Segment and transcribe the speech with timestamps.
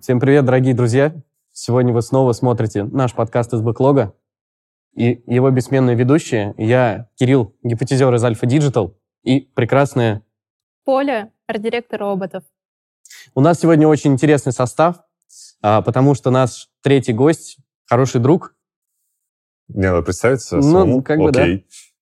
[0.00, 1.14] Всем привет, дорогие друзья!
[1.52, 4.14] Сегодня вы снова смотрите наш подкаст из Бэклога.
[4.94, 10.22] И его бессменные ведущие, я, Кирилл, гипотезер из Альфа Digital, и прекрасная...
[10.84, 12.44] Поля, арт-директор роботов.
[13.34, 14.96] У нас сегодня очень интересный состав,
[15.60, 18.54] а, потому что наш третий гость, хороший друг.
[19.68, 21.02] Мне надо представиться Ну, самому?
[21.02, 21.46] как бы да.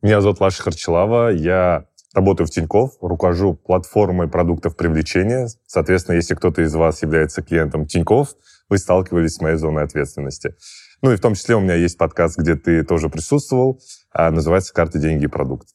[0.02, 5.46] Меня зовут Лаша Харчелава, я работаю в Тинькофф, руковожу платформой продуктов привлечения.
[5.64, 8.34] Соответственно, если кто-то из вас является клиентом Тинькофф,
[8.68, 10.56] вы сталкивались с моей зоной ответственности.
[11.02, 13.78] Ну и в том числе у меня есть подкаст, где ты тоже присутствовал,
[14.10, 15.68] а, называется «Карты, деньги продукт».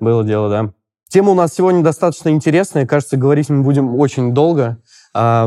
[0.00, 0.72] Было дело, да.
[1.08, 2.86] Тема у нас сегодня достаточно интересная.
[2.86, 4.78] Кажется, говорить мы будем очень долго.
[5.12, 5.46] А,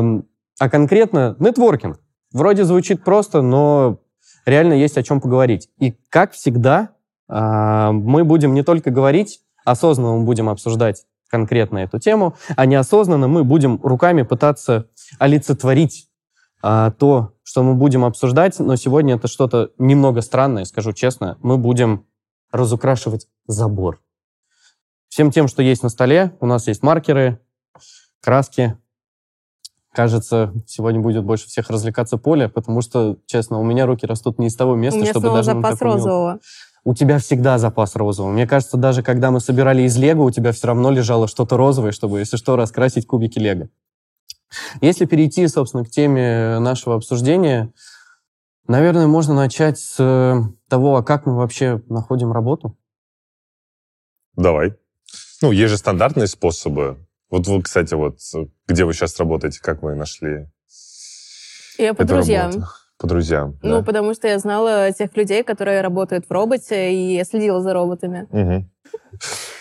[0.60, 1.98] а конкретно нетворкинг.
[2.32, 3.98] Вроде звучит просто, но
[4.46, 5.70] реально есть о чем поговорить.
[5.80, 6.93] И как всегда,
[7.28, 13.44] мы будем не только говорить, осознанно мы будем обсуждать конкретно эту тему, а неосознанно мы
[13.44, 16.08] будем руками пытаться олицетворить
[16.62, 18.58] а, то, что мы будем обсуждать.
[18.58, 21.36] Но сегодня это что-то немного странное, скажу честно.
[21.42, 22.06] Мы будем
[22.52, 24.00] разукрашивать забор.
[25.08, 27.40] Всем тем, что есть на столе, у нас есть маркеры,
[28.22, 28.78] краски.
[29.92, 34.46] Кажется, сегодня будет больше всех развлекаться поле, потому что, честно, у меня руки растут не
[34.46, 36.40] из того места, У меня чтобы снова даже запас таком мелком.
[36.84, 38.30] У тебя всегда запас розового.
[38.30, 41.92] Мне кажется, даже когда мы собирали из Лего, у тебя все равно лежало что-то розовое,
[41.92, 43.70] чтобы, если что, раскрасить кубики Лего.
[44.82, 47.72] Если перейти, собственно, к теме нашего обсуждения,
[48.68, 52.76] наверное, можно начать с э, того, а как мы вообще находим работу.
[54.36, 54.74] Давай.
[55.40, 57.06] Ну, есть же стандартные способы.
[57.30, 58.18] Вот вы, кстати, вот
[58.68, 60.48] где вы сейчас работаете, как вы нашли
[61.78, 62.50] Я по эту друзьям.
[62.50, 62.66] работу?
[62.98, 63.82] По друзьям, Ну, да?
[63.82, 68.26] потому что я знала тех людей, которые работают в роботе, и я следила за роботами.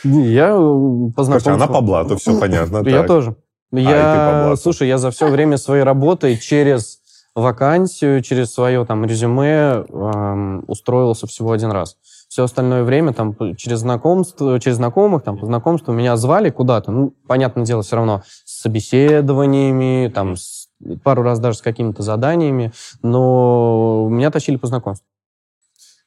[0.03, 1.53] Не, Я э, по Короче, знакомству.
[1.53, 2.87] она по блату, все понятно.
[2.87, 3.35] Я тоже.
[3.71, 6.99] по Я, слушай, я за все время своей работы через
[7.35, 11.97] вакансию, через свое там резюме эм, устроился всего один раз.
[12.29, 16.91] Все остальное время там через знакомство, через знакомых, там по знакомству меня звали куда-то.
[16.91, 20.62] Ну, понятное дело, все равно с собеседованиями, там с-
[21.03, 22.71] пару раз даже с какими-то заданиями,
[23.01, 25.05] но меня тащили по знакомству.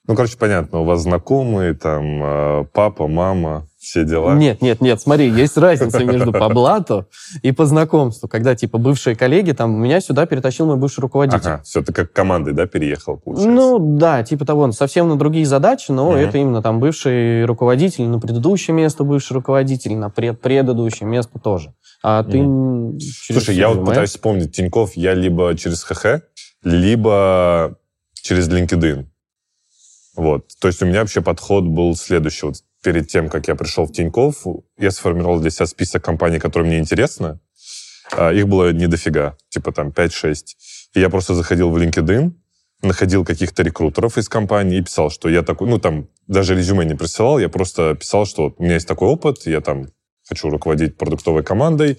[0.08, 4.34] Ну, короче, понятно, у вас знакомые, там, э, папа, мама, все дела.
[4.34, 7.06] Нет, нет, нет, смотри, есть разница между по блату
[7.42, 8.28] и по знакомству.
[8.28, 11.48] Когда, типа, бывшие коллеги, там, меня сюда перетащил мой бывший руководитель.
[11.48, 13.50] Ага, все, ты как командой, да, переехал, получается?
[13.50, 16.18] Ну, да, типа того, совсем на другие задачи, но Мгм.
[16.18, 21.74] это именно там бывший руководитель, на предыдущее место бывший руководитель, на пред предыдущее место тоже.
[22.02, 22.38] А ты...
[22.38, 23.86] через Слушай, я вот резюме?
[23.86, 26.22] пытаюсь вспомнить Тиньков, я либо через ХХ,
[26.62, 27.78] либо
[28.14, 29.06] через LinkedIn.
[30.16, 30.46] Вот.
[30.60, 32.46] То есть у меня вообще подход был следующий.
[32.46, 34.46] Вот перед тем, как я пришел в Тиньков,
[34.78, 37.38] я сформировал для себя список компаний, которые мне интересны.
[38.12, 40.36] А, Их было не дофига, типа там 5-6.
[40.94, 42.32] И я просто заходил в LinkedIn,
[42.82, 46.94] находил каких-то рекрутеров из компании и писал, что я такой, ну там даже резюме не
[46.94, 49.88] присылал, я просто писал, что вот у меня есть такой опыт, я там
[50.28, 51.98] хочу руководить продуктовой командой,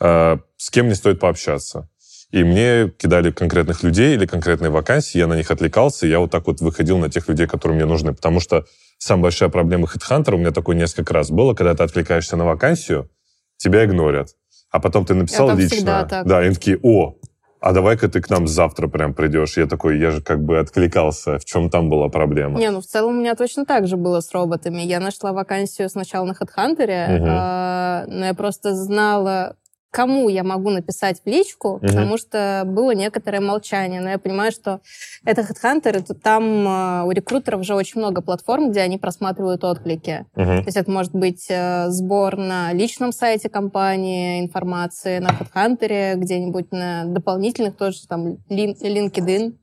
[0.00, 1.88] э, с кем мне стоит пообщаться.
[2.30, 6.30] И мне кидали конкретных людей или конкретные вакансии, я на них отвлекался, и я вот
[6.30, 8.12] так вот выходил на тех людей, которые мне нужны.
[8.12, 8.66] Потому что
[8.98, 13.10] самая большая проблема HeadHunter, у меня такое несколько раз было, когда ты отвлекаешься на вакансию,
[13.56, 14.36] тебя игнорят.
[14.70, 15.78] А потом ты написал лично.
[16.24, 17.14] Да, и такие, о,
[17.60, 19.56] а давай-ка ты к нам завтра прям придешь.
[19.56, 22.58] Я такой, я же как бы откликался, в чем там была проблема.
[22.58, 24.80] Не, ну в целом у меня точно так же было с роботами.
[24.80, 27.26] Я нашла вакансию сначала на HeadHunter, Мгм.
[27.30, 29.56] а, но я просто знала,
[29.90, 34.00] кому я могу написать в личку, потому что было некоторое молчание.
[34.00, 34.80] Но я понимаю, что
[35.24, 40.26] это HeadHunter, это там а, у рекрутеров уже очень много платформ, где они просматривают отклики.
[40.34, 40.58] Мгм.
[40.58, 46.70] То есть это может быть э, сбор на личном сайте компании информации, на HeadHunter, где-нибудь
[46.72, 49.56] на дополнительных тоже, там, LinkedIn.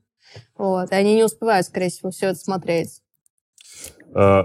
[0.58, 0.90] Вот.
[0.90, 3.00] И они не успевают, скорее всего, все это смотреть.
[4.14, 4.42] Э,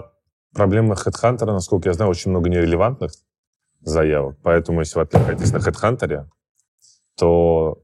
[0.53, 3.11] Проблема HeadHunter, насколько я знаю, очень много нерелевантных
[3.81, 4.37] заявок.
[4.43, 6.25] Поэтому, если вы отвлекаетесь на HeadHunter,
[7.17, 7.83] то,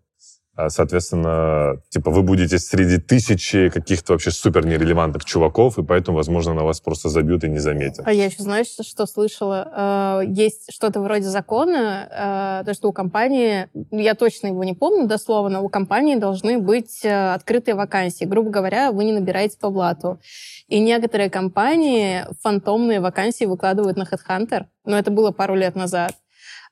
[0.70, 6.64] соответственно, типа вы будете среди тысячи каких-то вообще супер нерелевантных чуваков, и поэтому, возможно, на
[6.64, 8.06] вас просто забьют и не заметят.
[8.06, 10.22] А я еще, знаешь, что слышала?
[10.24, 15.08] Э, Есть что-то вроде закона, э, то, что у компании, я точно его не помню
[15.08, 18.26] дословно, у компании должны быть э, открытые вакансии.
[18.26, 20.20] Грубо говоря, вы не набираете по блату.
[20.68, 26.14] И некоторые компании фантомные вакансии выкладывают на HeadHunter, но это было пару лет назад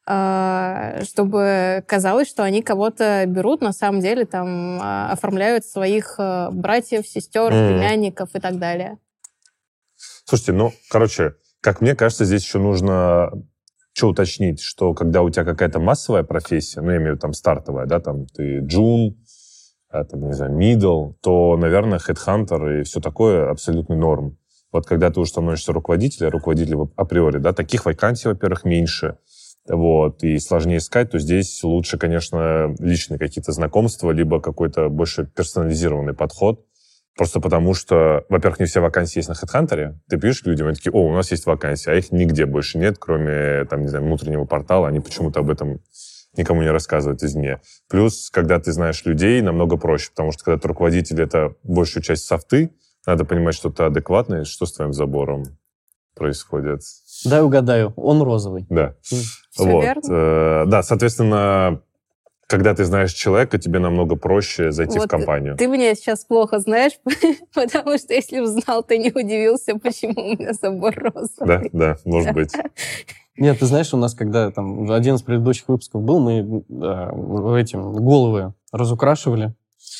[0.07, 7.07] чтобы казалось, что они кого-то берут, на самом деле там э, оформляют своих э, братьев,
[7.07, 7.67] сестер, Мгм.
[7.67, 8.99] племянников и так далее.
[10.25, 13.31] Слушайте, ну, короче, как мне кажется, здесь еще нужно
[13.93, 17.33] что уточнить, что когда у тебя какая-то массовая профессия, ну, я имею в виду там
[17.33, 19.17] стартовая, да, там ты джун,
[19.89, 24.37] а, там, не знаю, middle, то, наверное, headhunter и все такое абсолютный норм.
[24.73, 29.17] Вот когда ты уже становишься руководителем, руководителем априори, да, таких вакансий, во-первых, меньше,
[29.67, 36.13] вот, и сложнее искать, то здесь лучше, конечно, личные какие-то знакомства, либо какой-то больше персонализированный
[36.13, 36.65] подход,
[37.15, 39.95] Просто потому что, во-первых, не все вакансии есть на HeadHunter.
[40.09, 42.97] Ты пишешь людям, они такие, о, у нас есть вакансии, а их нигде больше нет,
[42.99, 44.89] кроме, там, не знаю, внутреннего портала.
[44.89, 45.79] Они почему-то об этом
[46.35, 47.61] никому не рассказывают извне.
[47.87, 52.25] Плюс, когда ты знаешь людей, намного проще, потому что когда ты руководитель, это большую часть
[52.25, 52.71] софты,
[53.05, 55.45] надо понимать, что ты адекватный, что с твоим забором
[56.15, 56.81] происходит.
[57.23, 58.65] Дай угадаю, он розовый.
[58.69, 58.95] Да.
[59.55, 59.83] Все вот.
[59.83, 60.01] верно.
[60.09, 61.81] Э, да, соответственно,
[62.47, 65.55] когда ты знаешь человека, тебе намного проще зайти в Вот компанию.
[65.55, 66.93] Ты меня сейчас плохо знаешь,
[67.53, 71.69] потому что если бы знал, ты не удивился, почему у меня Да, розовый.
[71.71, 72.51] да, может быть.
[73.37, 77.93] Нет, ты знаешь, у нас, когда там один из предыдущих выпусков был, мы э, этим
[77.93, 79.53] головы разукрашивали.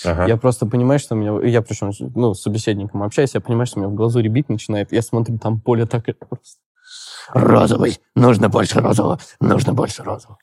[0.04, 0.26] Ага.
[0.28, 1.48] Я просто понимаю, что у меня...
[1.48, 4.92] Я причем, ну, с собеседником общаюсь, я понимаю, что у меня в глазу рябить начинает.
[4.92, 6.60] Я смотрю, там поле так просто...
[7.34, 8.00] Розовый.
[8.16, 9.20] Нужно больше розового.
[9.40, 10.38] Нужно больше розового.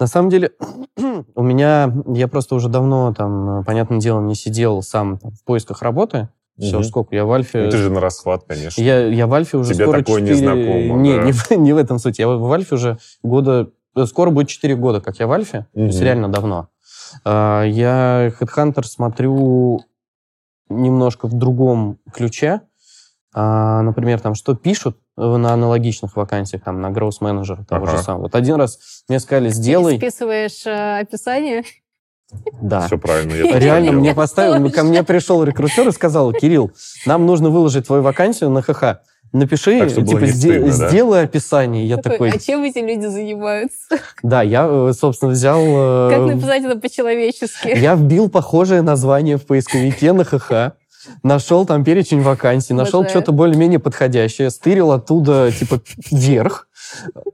[0.00, 0.52] На самом деле,
[1.34, 1.92] у меня...
[2.06, 6.28] Я просто уже давно там, понятным делом, не сидел сам там, в поисках работы.
[6.58, 6.84] Все, Мгм.
[6.84, 7.14] сколько?
[7.14, 7.64] Я в Альфе...
[7.66, 8.82] Ну, ты же на расхват, конечно.
[8.82, 10.34] Я, я в Альфе уже Тебе скоро такое 4...
[10.34, 11.22] незнакомо, Не, да.
[11.22, 12.18] не, в, не в этом суть.
[12.18, 13.70] Я в Альфе уже года...
[13.94, 15.66] э, Скоро будет 4 года, как я в Альфе.
[15.74, 16.68] То есть реально давно.
[17.24, 19.82] А, Я Headhunter смотрю
[20.68, 22.62] немножко в другом ключе.
[23.34, 27.96] А, Например, там, что пишут на аналогичных вакансиях, там, на Growth Manager, того Ага.
[27.98, 28.22] же самого.
[28.22, 28.78] Вот один раз
[29.08, 29.96] мне сказали, сделай...
[29.98, 31.64] Списываешь э, описание.
[32.60, 32.86] Да.
[32.86, 33.34] Все правильно.
[33.34, 36.70] я Реально, мне поставил, ко мне пришел рекрутер и сказал, Кирилл,
[37.06, 39.00] нам нужно выложить твою вакансию на ХХ.
[39.30, 40.88] Напиши, Так, чтобы было типа, стыдно, да?
[40.88, 41.86] сделай описание.
[41.86, 43.98] Я Такой, такой, а чем эти люди занимаются?
[44.22, 45.60] да, я, э, собственно, взял...
[45.62, 47.76] э, Как написать это по-человечески?
[47.78, 50.72] Я вбил похожее название в поисковике на ХХ,
[51.22, 56.68] нашел там перечень вакансий, нашел что-то более-менее подходящее, стырил оттуда, типа, вверх,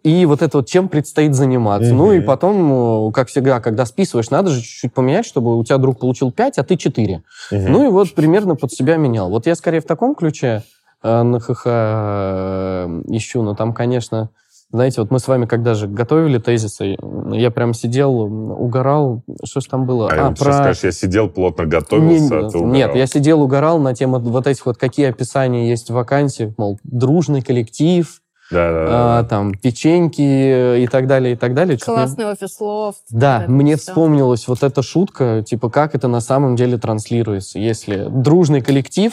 [0.02, 1.92] и вот это вот чем предстоит заниматься.
[1.92, 5.78] Ну и потом, э, как всегда, когда списываешь, надо же чуть-чуть поменять, чтобы у тебя
[5.78, 7.22] друг получил 5, а ты 4.
[7.50, 7.72] Мгм.
[7.72, 9.30] Ну и вот примерно под себя менял.
[9.30, 10.62] Вот я скорее в таком ключе
[11.02, 14.30] э, на ХХ э, ищу, но там, конечно,
[14.70, 16.96] знаете, вот мы с вами когда же готовили тезисы,
[17.32, 20.08] я прям сидел, угорал, что ж там было?
[20.11, 22.96] А, вот сейчас скажешь, я сидел, плотно готовился, а ты Не- Нет, угорал.
[22.96, 27.40] я сидел, угорал на тему вот этих вот, какие описания есть в вакансиях, мол, дружный
[27.43, 28.20] коллектив,
[28.50, 29.19] Да, да, да.
[29.20, 31.78] а, там, печеньки и так далее, и так далее.
[31.78, 33.00] Классный офис лофт.
[33.10, 33.87] да, мне всё.
[33.93, 37.58] вспомнилась вот эта шутка, типа, как это на самом деле транслируется.
[37.58, 39.12] Если дружный коллектив,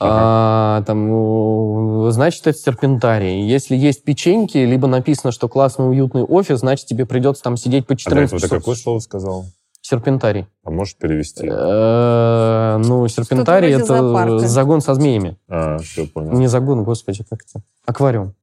[0.00, 3.46] а, там, ну, значит, это серпентарий.
[3.48, 7.94] Если есть печеньки, либо написано, что классный, уютный офис, значит, тебе придется там сидеть по
[7.94, 8.58] А до 14 этого ты часов.
[8.58, 9.46] какое слово сказал?
[9.80, 10.46] Серпентарий.
[10.64, 11.48] А можешь перевести?
[11.50, 15.36] Э, Ну, серпентарий— это загон со змеями.
[15.48, 16.32] А, все, понял.
[16.32, 17.64] Не загон, господи, как это?
[17.86, 18.34] Аквариум.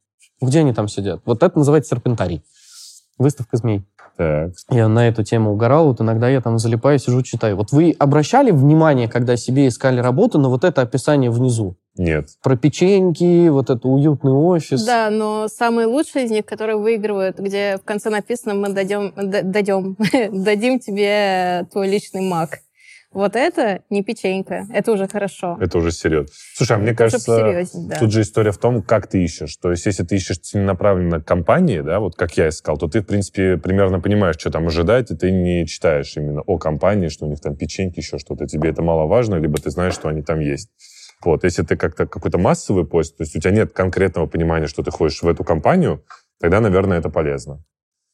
[0.41, 1.21] Где они там сидят?
[1.25, 2.43] Вот это называется серпентарий.
[3.17, 3.83] Выставка змей.
[4.17, 4.51] Так.
[4.69, 7.57] Я на эту тему угорал, вот иногда я там залипаю, сижу, читаю.
[7.57, 11.75] Вот вы обращали внимание, когда себе искали работу, на вот это описание внизу?
[11.97, 12.27] Нет.
[12.43, 14.83] Про печеньки, вот это уютный офис.
[14.85, 19.43] Да, но самые лучшие из них, которые выигрывают, где в конце написано «мы дадем, д-
[19.43, 19.95] дадем,
[20.31, 22.59] дадим тебе твой личный маг».
[23.15, 25.57] Вот это не печенька, это уже хорошо.
[25.61, 26.27] Это уже серьезно.
[26.53, 27.95] Слушай, а мне Это кажется, да.
[27.97, 29.55] тут же история в том, как ты ищешь.
[29.55, 33.05] То есть, если ты ищешь целенаправленно компании, да, вот как я искал, то ты, в
[33.05, 37.29] принципе, примерно понимаешь, что там ожидать, и ты не читаешь именно о компании, что у
[37.29, 38.47] них там печеньки, еще что-то.
[38.47, 40.69] Тебе это мало важно, либо ты знаешь, что они там есть.
[41.23, 44.83] Вот, если ты как-то какой-то массовый поиск, то есть у тебя нет конкретного понимания, что
[44.83, 46.03] ты ходишь в эту компанию,
[46.41, 47.63] тогда, наверное, это полезно.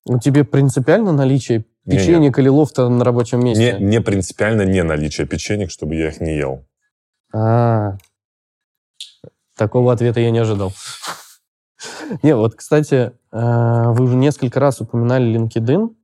[0.05, 3.78] Ну, тебе принципиально наличие Печенек или лофта на рабочем месте?
[3.80, 6.66] Не, не принципиально не наличие печенек, чтобы я их не ел.
[7.34, 7.98] А,
[9.58, 10.74] такого ответа я не ожидал.
[12.24, 15.96] Не, вот, кстати, э, вы уже несколько раз упоминали LinkedIn.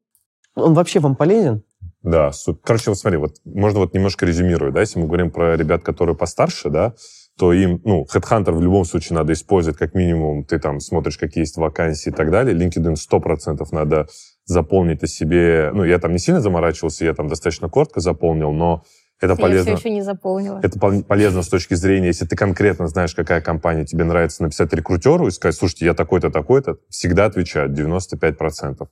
[0.56, 1.64] Он вообще вам полезен?
[2.02, 2.32] Да.
[2.64, 6.16] Короче, вот смотри, вот можно вот немножко резюмировать, да, если мы говорим про ребят, которые
[6.16, 6.94] постарше, да,
[7.38, 11.44] то им, ну, Headhunter в любом случае надо использовать, как минимум, ты там смотришь, какие
[11.44, 12.56] есть вакансии и так далее.
[12.56, 14.08] LinkedIn 100% надо
[14.48, 15.72] заполнить о себе.
[15.74, 18.84] Ну, я там не сильно заморачивался, я там достаточно коротко заполнил, но
[19.20, 19.76] это Я полезно.
[19.76, 20.60] все еще не заполнила.
[20.64, 24.72] Это пол- полезно с точки зрения, если ты конкретно знаешь, какая компания тебе нравится, написать
[24.74, 28.88] рекрутеру и сказать, слушайте, я такой-то, такой-то, всегда отвечают, 95%.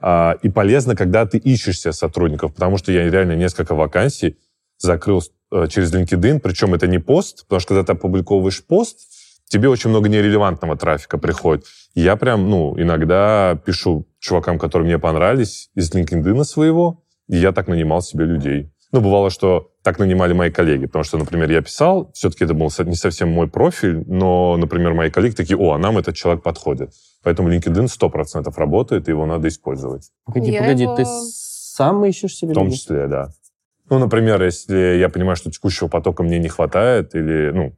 [0.00, 4.36] А, И полезно, когда ты ищешь себе сотрудников, потому что я реально несколько вакансий
[4.78, 5.22] закрыл
[5.52, 8.98] э, через LinkedIn, причем это не пост, потому что когда ты опубликовываешь пост,
[9.48, 11.64] тебе очень много нерелевантного трафика приходит.
[11.94, 17.68] Я прям, ну, иногда пишу чувакам, которые мне понравились, из LinkedIn своего, и я так
[17.68, 18.70] нанимал себе людей.
[18.92, 22.70] Ну, бывало, что так нанимали мои коллеги, потому что, например, я писал, все-таки это был
[22.84, 26.92] не совсем мой профиль, но, например, мои коллеги такие, о, а нам этот человек подходит.
[27.22, 30.10] Поэтому LinkedIn 100% работает, и его надо использовать.
[30.24, 32.78] Погоди, Я погоди, его- ты сам ищешь себе В том людей?
[32.78, 33.28] числе, да.
[33.90, 37.76] Ну, например, если я понимаю, что текущего потока мне не хватает, или, ну,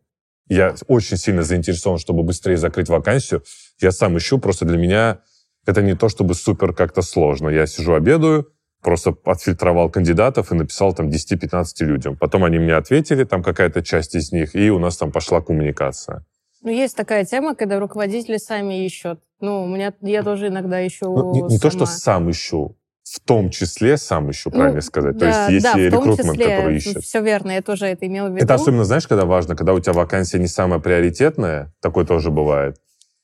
[0.49, 3.43] я очень сильно заинтересован, чтобы быстрее закрыть вакансию,
[3.81, 5.21] я сам ищу, просто для меня
[5.67, 7.49] это не то, чтобы супер как-то сложно.
[7.49, 8.51] Я сижу, обедаю,
[8.83, 12.17] просто отфильтровал кандидатов и написал там 10-15 людям.
[12.17, 16.25] Потом они мне ответили, там какая-то часть из них, и у нас там пошла коммуникация.
[16.63, 19.21] Ну, есть такая тема, когда руководители сами ищут.
[19.41, 22.77] Ну, у меня, я тоже иногда ищу Ну, не, не то, что сам ищу,
[23.15, 25.17] в том числе сам ищу, Ну, правильно сказать.
[25.17, 27.03] да, то есть есть да, и рекрутмент, числе, который ищет.
[27.03, 28.45] Все верно, я тоже это имела в виду.
[28.45, 32.77] Это особенно, знаешь, когда важно, когда у тебя вакансия не самая приоритетная, такое тоже бывает,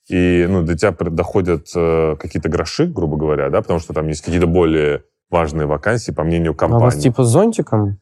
[0.08, 4.22] и ну, до тебя доходят э, какие-то гроши, грубо говоря, да, потому что там есть
[4.22, 6.84] какие-то более важные вакансии, по мнению А у компании.
[6.84, 7.98] вас типа с зонтиком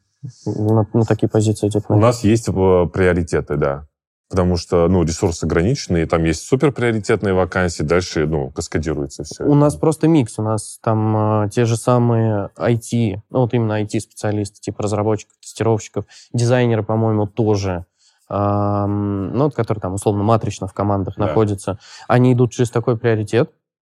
[0.46, 1.84] на, на такие позиции идет?
[1.88, 2.52] У нас есть э,
[2.92, 3.86] приоритеты, да.
[4.32, 9.44] Потому что, ну, ресурсы ограничены, и там есть суперприоритетные вакансии, дальше, ну, каскадируется все.
[9.44, 10.38] У нас просто микс.
[10.38, 16.06] У нас там э, те же самые IT, ну вот именно IT-специалисты, типа разработчиков, тестировщиков,
[16.32, 17.84] дизайнеры, по-моему, тоже.
[18.30, 21.26] Ну, вот, которые там условно матрично в командах Да.
[21.26, 21.78] находятся.
[22.08, 23.50] Они идут через такой приоритет,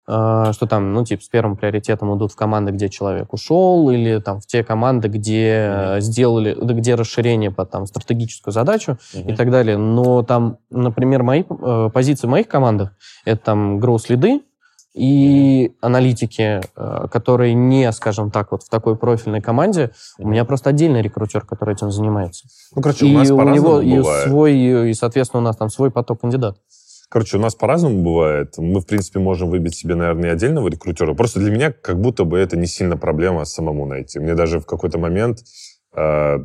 [0.05, 4.41] что там, ну, типа, с первым приоритетом идут в команды, где человек ушел, или там
[4.41, 9.29] в те команды, где э, сделали, где расширение под там стратегическую задачу, Мгм.
[9.29, 9.77] и так далее.
[9.77, 12.91] Но там, например, мои э, позиции в моих командах
[13.23, 14.41] это там гроус-лиды
[14.93, 19.91] и аналитики, э, которые не, скажем так, вот в такой профильной команде.
[20.19, 22.45] У меня просто отдельный рекрутер, который этим занимается.
[22.75, 24.27] Ну, короче, и у нас у по-разному него и бывает.
[24.27, 24.55] свой,
[24.89, 26.61] и, соответственно, у нас там свой поток кандидатов.
[27.13, 28.55] Короче, у нас по-разному бывает.
[28.57, 31.13] Мы, в принципе, можем выбить себе, наверное, и отдельного рекрутера.
[31.13, 34.17] Просто для меня как будто бы это не сильно проблема самому найти.
[34.17, 35.43] Мне даже в какой-то момент,
[35.95, 36.37] э,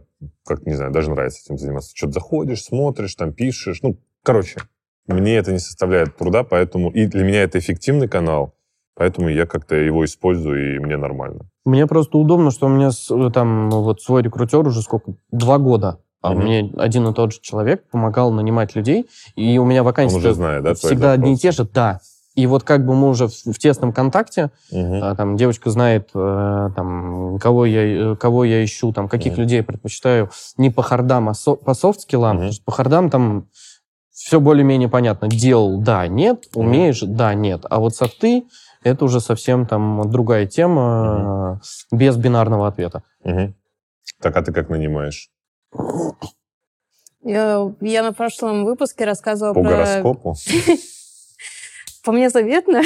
[0.44, 1.96] как, не знаю, даже нравится этим заниматься.
[1.96, 3.80] Что-то заходишь, смотришь, там пишешь.
[3.80, 4.60] Ну, короче,
[5.06, 6.90] мне это не составляет труда, поэтому...
[6.90, 8.54] И для меня это эффективный канал,
[8.94, 11.48] поэтому я как-то его использую, и мне нормально.
[11.64, 12.90] Мне просто удобно, что у меня
[13.30, 15.14] там вот свой рекрутер уже сколько?
[15.30, 16.02] Два года.
[16.20, 16.42] А Мгм.
[16.42, 19.06] мне один и тот же человек помогал нанимать людей,
[19.37, 22.00] и у меня Он вакансии уже знает, да, всегда одни и те же, да.
[22.34, 26.70] И вот как бы мы уже в, в тесном контакте, а, там девочка знает, э,
[26.75, 29.40] там, кого я, э, кого я ищу, там, каких Мгм.
[29.42, 32.52] людей предпочитаю не по хардам, а со- по софт-скиллам.
[32.52, 33.48] Что по хардам там
[34.12, 35.28] все более-менее понятно.
[35.28, 37.64] Делал, да, нет, умеешь, да, нет.
[37.70, 38.44] А вот софты
[38.84, 41.58] это уже совсем там другая тема,
[41.92, 43.02] э, без бинарного ответа.
[43.25, 43.54] Мгм.
[44.20, 45.28] Так, а ты как нанимаешь?
[47.22, 49.70] Я, я на прошлом выпуске рассказывала По про...
[49.70, 50.34] гороскопу?
[52.04, 52.80] По мне заветно?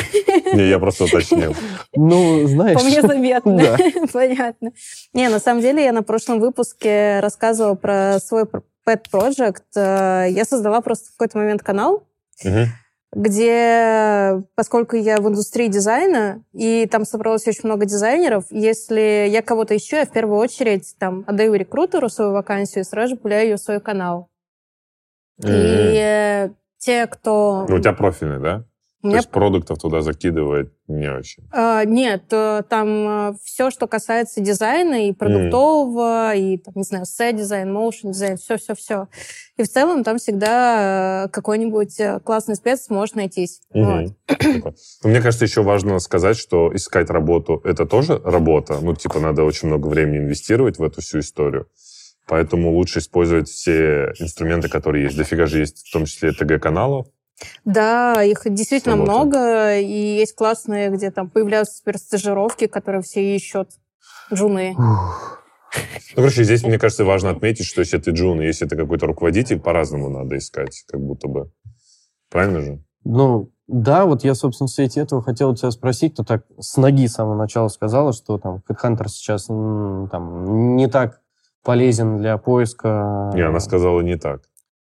[0.53, 1.55] Не, я просто уточнил.
[1.95, 2.77] Ну, знаешь...
[2.77, 3.57] По мне заветно.
[3.59, 3.79] Да.
[4.12, 4.73] Понятно.
[5.12, 9.62] Не, на самом деле я на прошлом выпуске рассказывала про свой pet project.
[9.77, 12.03] Э, Я создала просто в какой-то момент канал,
[12.43, 12.67] Мгм.
[13.14, 19.76] Где, поскольку я в индустрии дизайна, и там собралось очень много дизайнеров, если я кого-то
[19.76, 23.57] ищу, я в первую очередь там отдаю рекрутеру свою вакансию и сразу же пуляю ее
[23.57, 24.28] в свой канал.
[25.38, 25.52] И Мгм.
[25.52, 27.66] э, те, кто...
[27.69, 28.64] Ну, у тебя профильный, да?
[29.03, 31.45] То есть продуктов туда закидывает не очень.
[31.51, 37.73] А, Нет, э, там все, что касается дизайна и продуктового, и, там, не знаю, сет-дизайн,
[37.73, 39.09] motion-дизайн, все-все-все.
[39.57, 43.61] И в целом там всегда э, какой-нибудь э, классный спец может найтись.
[43.75, 43.85] Вот.
[43.85, 44.17] Мгм.
[44.39, 44.75] Типа.
[45.03, 48.79] Ну, Мне кажется, еще важно сказать, что искать работу— это тоже работа.
[48.81, 51.67] Ну, типа, надо очень много времени инвестировать в эту всю историю.
[52.29, 55.17] Поэтому лучше использовать все инструменты, которые есть.
[55.17, 57.07] Дофига же есть, в том числе ТГ-каналов.
[57.65, 59.13] Да, их действительно Работа.
[59.13, 63.71] много, и есть классные, где там появляются теперь стажировки, которые все ищут.
[64.33, 64.75] Джуны.
[64.79, 65.43] Ух.
[65.75, 69.59] Ну, короче, здесь, мне кажется, важно отметить, что если ты джун, если ты какой-то руководитель,
[69.59, 71.51] по-разному надо искать, как будто бы.
[72.31, 72.85] Правильно же?
[73.05, 76.77] Ну, да, вот я, собственно, в свете этого хотел у тебя спросить, ты так с
[76.77, 81.21] ноги с самого начала сказала, что там HeadHunter сейчас там, не так
[81.63, 83.31] полезен для поиска...
[83.35, 84.43] Не, она сказала не так.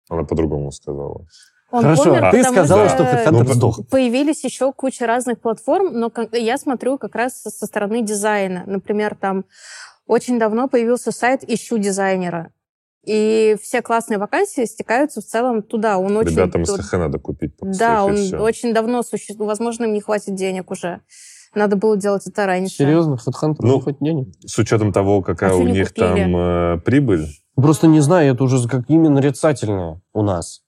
[0.10, 1.26] Она по-другому сказала.
[1.72, 3.80] Он Хорошо, помер, ты сказала, что что HeadHunter Ну, сдох.
[3.90, 8.64] Появились еще куча разных платформ, но я смотрю как раз со стороны дизайна.
[8.66, 9.46] Например, там
[10.08, 12.52] очень давно появился сайт «Ищу дизайнера».
[13.06, 15.98] И все классные вакансии стекаются в целом туда.
[16.00, 16.32] Он очень...
[16.32, 17.54] Ребятам тут- ХХ надо купить.
[17.62, 19.48] Да, он очень давно существует.
[19.48, 21.02] Возможно, им не хватит денег уже.
[21.56, 22.76] Надо было делать это раньше.
[22.76, 24.34] Серьезно, HeadHunter Ну, хоть денег?
[24.46, 26.06] С учетом того, какая А у них купили?
[26.06, 27.26] там э, прибыль,
[27.62, 30.62] Просто не знаю, это уже как именно нарицательное у нас.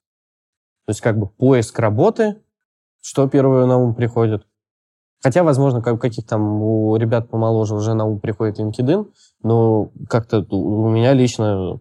[0.86, 2.38] То есть как бы поиск работы,
[3.02, 4.46] что первое на ум приходит.
[5.22, 9.12] Хотя, возможно, как, каких там у ребят помоложе уже на ум приходит LinkedIn,
[9.44, 11.80] но как-то у меня лично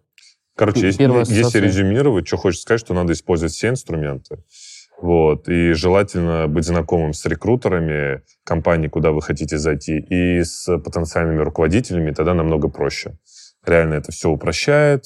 [0.57, 1.62] Короче, если, Первая если ассоциация.
[1.62, 4.45] резюмировать, что хочется сказать, что надо использовать все инструменты.
[5.00, 5.49] Вот.
[5.49, 12.11] И желательно быть знакомым с рекрутерами компании, куда вы хотите зайти, и с потенциальными руководителями,
[12.11, 13.19] тогда намного проще.
[13.64, 15.04] Реально это все упрощает.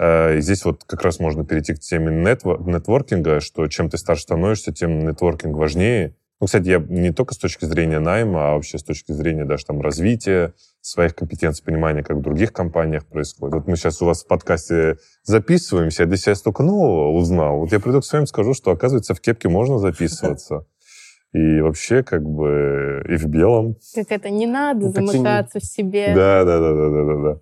[0.00, 3.98] Э, И здесь вот как раз можно перейти к теме нетво- нетворкинга, что чем ты
[3.98, 6.14] старше становишься, тем нетворкинг важнее.
[6.40, 9.66] Ну, кстати, я не только с точки зрения найма, а вообще с точки зрения даже
[9.66, 13.54] там развития своих компетенций, понимания, как в других компаниях происходит.
[13.56, 17.58] Вот мы сейчас у вас в подкасте записываемся, я для себя столько нового узнал.
[17.58, 20.64] Вот я приду к своим, скажу, что, оказывается, в кепке можно записываться.
[21.34, 23.76] И вообще, как бы, и в белом.
[23.94, 26.12] Как это, не надо Ну, замыкаться в себе.
[26.12, 27.40] Да, да, да, да, да, да, да.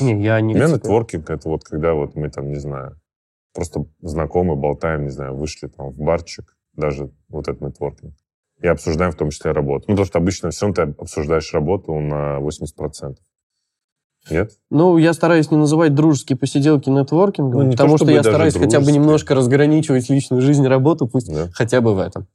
[0.00, 0.54] Не, я У не...
[0.54, 2.98] меня нетворкинг это вот когда вот мы там, не знаю,
[3.54, 8.14] просто знакомы, болтаем, не знаю, вышли там в барчик, даже вот этот нетворкинг.
[8.62, 9.86] И обсуждаем в том числе работу.
[9.88, 13.16] Ну, потому что обычно все равно ты обсуждаешь работу на 80%.
[14.30, 14.52] Нет?
[14.70, 18.54] Ну, я стараюсь не называть дружеские посиделки нетворкингом, Ну, не то потому что я стараюсь
[18.54, 19.00] хотя бы дружеские.
[19.00, 21.48] немножко разграничивать личную жизнь и работу, пусть Да.
[21.52, 22.28] хотя бы в этом.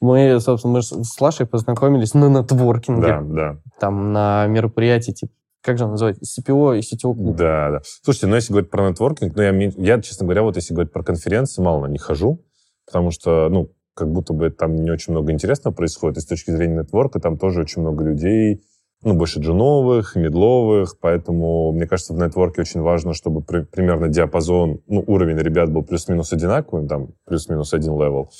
[0.00, 3.56] Мы, собственно, мы с с Лашей познакомились на нетворкинге, Да, да.
[3.80, 5.32] там на мероприятии, типа,
[5.68, 7.14] как же оно называется, CPO и CTO.
[7.34, 7.80] Да, да.
[8.02, 11.02] Слушайте, ну если говорить про нетворкинг, ну я, я, честно говоря, вот если говорить про
[11.02, 12.42] конференции, мало на них хожу,
[12.86, 16.52] потому что, ну, как будто бы там не очень много интересного происходит, и с точки
[16.52, 18.62] зрения network а там тоже очень много людей,
[19.02, 24.08] ну, больше джуновых, мидловых, поэтому, мне кажется, в network е очень важно, чтобы при- примерно
[24.08, 28.30] диапазон, ну, уровень ребят был плюс-минус одинаковым, там, плюс-минус один level.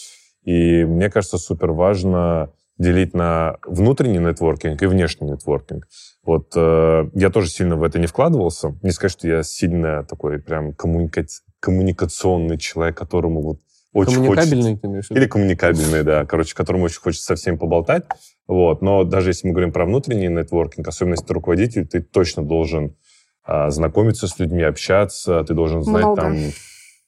[0.44, 5.86] И мне кажется, супер важно делить на внутренний нетворкинг и внешний нетворкинг.
[6.28, 8.78] Вот э, я тоже сильно в это не вкладывался.
[8.82, 11.24] Не сказать, что я сильно такой прям коммуника-
[11.58, 13.60] коммуникационный человек, которому вот
[13.94, 14.82] очень Коммуникабельный, хочется...
[14.82, 15.10] ты имеешь?
[15.10, 16.26] Или коммуникабельный, да.
[16.26, 18.04] Короче, которому очень хочется со всеми поболтать.
[18.46, 18.82] Вот.
[18.82, 22.94] Но даже если мы говорим про внутренний нетворкинг, особенно если ты руководитель, ты точно должен
[23.42, 26.20] а, знакомиться с людьми, общаться, ты должен знать Много.
[26.20, 26.36] там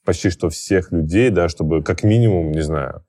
[0.03, 3.05] почти что всех людей, да, чтобы как минимум, не знаю,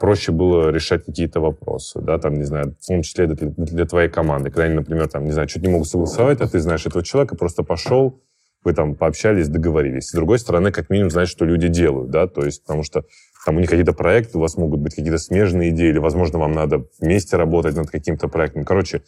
[0.00, 4.08] проще было решать какие-то вопросы, да, там, не знаю, в том числе для, для твоей
[4.08, 4.50] команды.
[4.50, 7.36] Когда они, например, там, не знаю, что-то не могут согласовать, а ты знаешь этого человека,
[7.36, 8.20] просто пошел,
[8.64, 10.08] вы там пообщались, договорились.
[10.08, 13.04] С другой стороны, как минимум, знать, что люди делают, да, то есть, потому что
[13.46, 16.52] там у них какие-то проекты, у вас могут быть какие-то смежные идеи, или, возможно, вам
[16.52, 18.64] надо вместе работать над каким-то проектом.
[18.64, 19.02] Короче,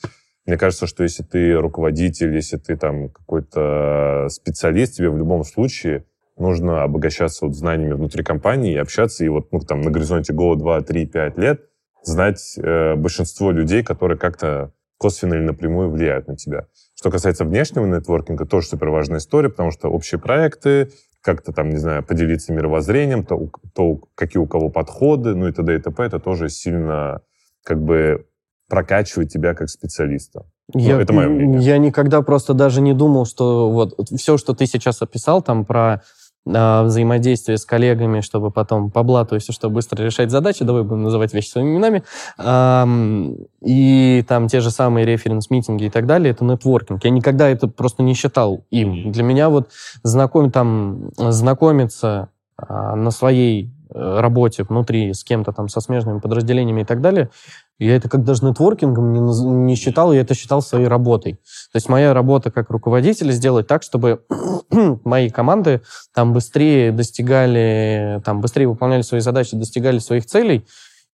[0.46, 6.04] мне кажется, что если ты руководитель, если ты там какой-то специалист, тебе в любом случае
[6.36, 10.60] нужно обогащаться вот знаниями внутри компании и общаться, и вот ну, там на горизонте года
[10.60, 11.60] 2, 3, 5 лет
[12.02, 16.66] знать э, большинство людей, которые как-то косвенно или напрямую влияют на тебя.
[16.94, 20.90] Что касается внешнего нетворкинга, тоже супер важная история, потому что общие проекты,
[21.22, 25.74] как-то там, не знаю, поделиться мировоззрением, то, то какие у кого подходы, ну и т.д.
[25.74, 26.02] и т.п.
[26.02, 27.22] Это тоже сильно
[27.64, 28.26] как бы
[28.68, 30.46] прокачивает тебя как специалиста.
[30.74, 31.60] Я, Ну, это мое мнение.
[31.60, 36.02] Я никогда просто даже не думал, что вот все, что ты сейчас описал, там про
[36.46, 41.02] а, взаимодействие с коллегами, чтобы потом по блату, если что, быстро решать задачи, давай будем
[41.02, 42.02] называть вещи своими именами,
[42.38, 47.04] ам, и там те же самые референс-митинги и так далее, это нетворкинг.
[47.04, 49.12] Я никогда это просто не считал им.
[49.12, 49.70] Для меня вот
[50.02, 56.82] знаком, там, знакомиться а, на своей э, работе внутри с кем-то там, со смежными подразделениями
[56.82, 57.30] и так далее,
[57.86, 59.20] я это как даже нетворкингом не,
[59.66, 61.34] не считал, я это считал своей работой.
[61.34, 64.22] То есть моя работа как руководителя сделать так, чтобы
[65.04, 65.82] мои команды
[66.14, 70.66] там быстрее достигали, там быстрее выполняли свои задачи, достигали своих целей,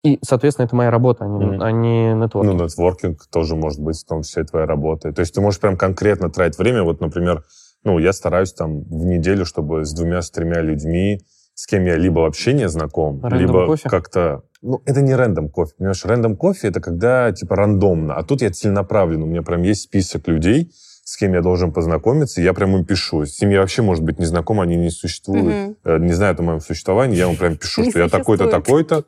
[0.04, 1.62] и, соответственно, это моя работа, а не, Мгм.
[1.62, 2.62] а не Ну, нетворкинг.
[2.62, 5.12] нетворкинг тоже может быть в том числе твоя работа.
[5.12, 6.82] То есть ты можешь прям конкретно тратить время.
[6.84, 7.44] Вот, например,
[7.82, 11.20] ну, я стараюсь там в неделю, чтобы с двумя, с тремя людьми,
[11.56, 13.88] с кем я либо вообще не знаком, Рэндом либо кофе?
[13.88, 14.42] как-то...
[14.60, 16.04] Ну, это не рэндом кофе, понимаешь?
[16.04, 18.14] Рэндом кофе— это когда, типа, рандомно.
[18.14, 19.24] А тут я целенаправленно.
[19.24, 20.70] У меня прям есть список людей,
[21.02, 23.24] с кем я должен познакомиться, я прям им пишу.
[23.24, 26.42] С ними я вообще, может быть, не знаком, они не существуют, э, не знают о
[26.42, 29.04] моем существовании, я ему прям пишу, что я такой-то, такой-то,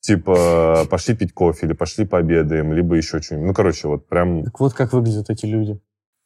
[0.00, 3.48] типа, пошли пить кофе, или пошли пообедаем, либо еще что-нибудь.
[3.48, 5.78] Ну, короче, вот прям, Так вот как выглядят эти люди.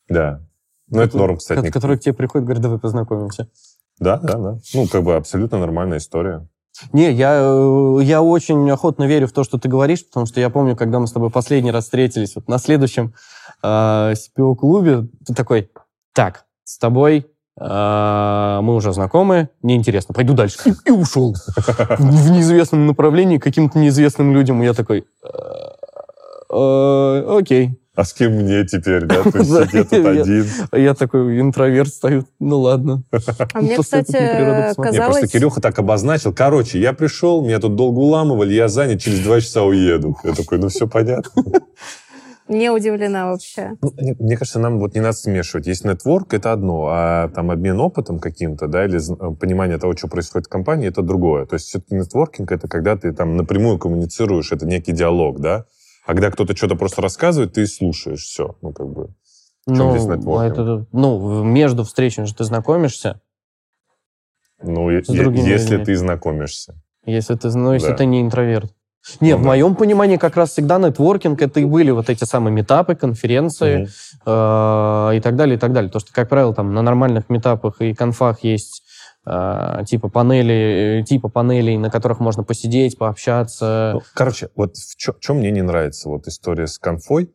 [0.08, 0.40] да.
[0.88, 1.70] Ну, это норм, кстати.
[1.70, 3.48] Которые к тебе приходят, говорят, давай познакомимся.
[3.98, 4.58] Да, да, да.
[4.74, 6.46] Ну, как бы абсолютно нормальная история.
[6.92, 10.50] Не, я, э, я очень охотно верю в то, что ты говоришь, потому что я
[10.50, 13.14] помню, когда мы с тобой последний раз встретились, вот на следующем
[13.62, 15.70] э, CPO-клубе, ты такой,
[16.12, 17.26] так, с тобой
[17.60, 20.58] э, мы уже знакомы, неинтересно, пойду дальше.
[20.64, 24.60] И, и ушел в, неизвестном направлении каким-то неизвестным людям.
[24.60, 25.28] Я такой, «Э,
[26.50, 27.78] э, окей.
[27.94, 29.22] А с кем мне теперь, да?
[29.30, 30.46] То есть я тут один.
[30.72, 33.02] Я такой интроверт стою, ну ладно.
[33.52, 35.30] А мне, кстати, Не, просто казалось...
[35.30, 36.32] Кирюха так обозначил.
[36.34, 40.16] Короче, я пришел, меня тут долго уламывали, я занят, через два часа уеду.
[40.24, 41.30] Я такой, ну все понятно.
[42.46, 43.70] Не удивлена вообще.
[43.80, 45.66] Ну, не- Мне кажется, нам вот не надо смешивать.
[45.66, 50.08] Есть нетворк, это одно, а там обмен опытом каким-то, да, или з- понимание того, что
[50.08, 51.46] происходит в компании, это другое.
[51.46, 55.64] То есть все-таки нетворкинг это когда ты там напрямую коммуницируешь, это некий диалог, да.
[56.06, 58.56] А когда кто-то что-то просто рассказывает, ты слушаешь все.
[58.62, 59.08] Ну, как бы.
[59.66, 60.58] чем здесь Ну, нетворкинг?
[60.58, 63.20] а это, ну, между встречами же ты знакомишься,
[64.62, 65.84] Ну, е- С другими если людьми.
[65.86, 66.74] ты знакомишься.
[67.06, 67.96] если ты, ну, если Да.
[67.96, 68.72] ты не интроверт.
[69.20, 69.48] Не, Ну в да.
[69.48, 73.88] моем понимании как раз всегда нетворкинг это и были вот эти самые метапы, конференции Мгм.
[74.26, 75.90] э, и так далее, и так далее.
[75.90, 78.82] То, что, как правило, там на нормальных метапах и конфах есть
[79.24, 83.92] типа панели, э, типа панелей, на которых можно посидеть, пообщаться.
[83.94, 87.32] Ну, короче, вот в чем мне не нравится вот история с конфой,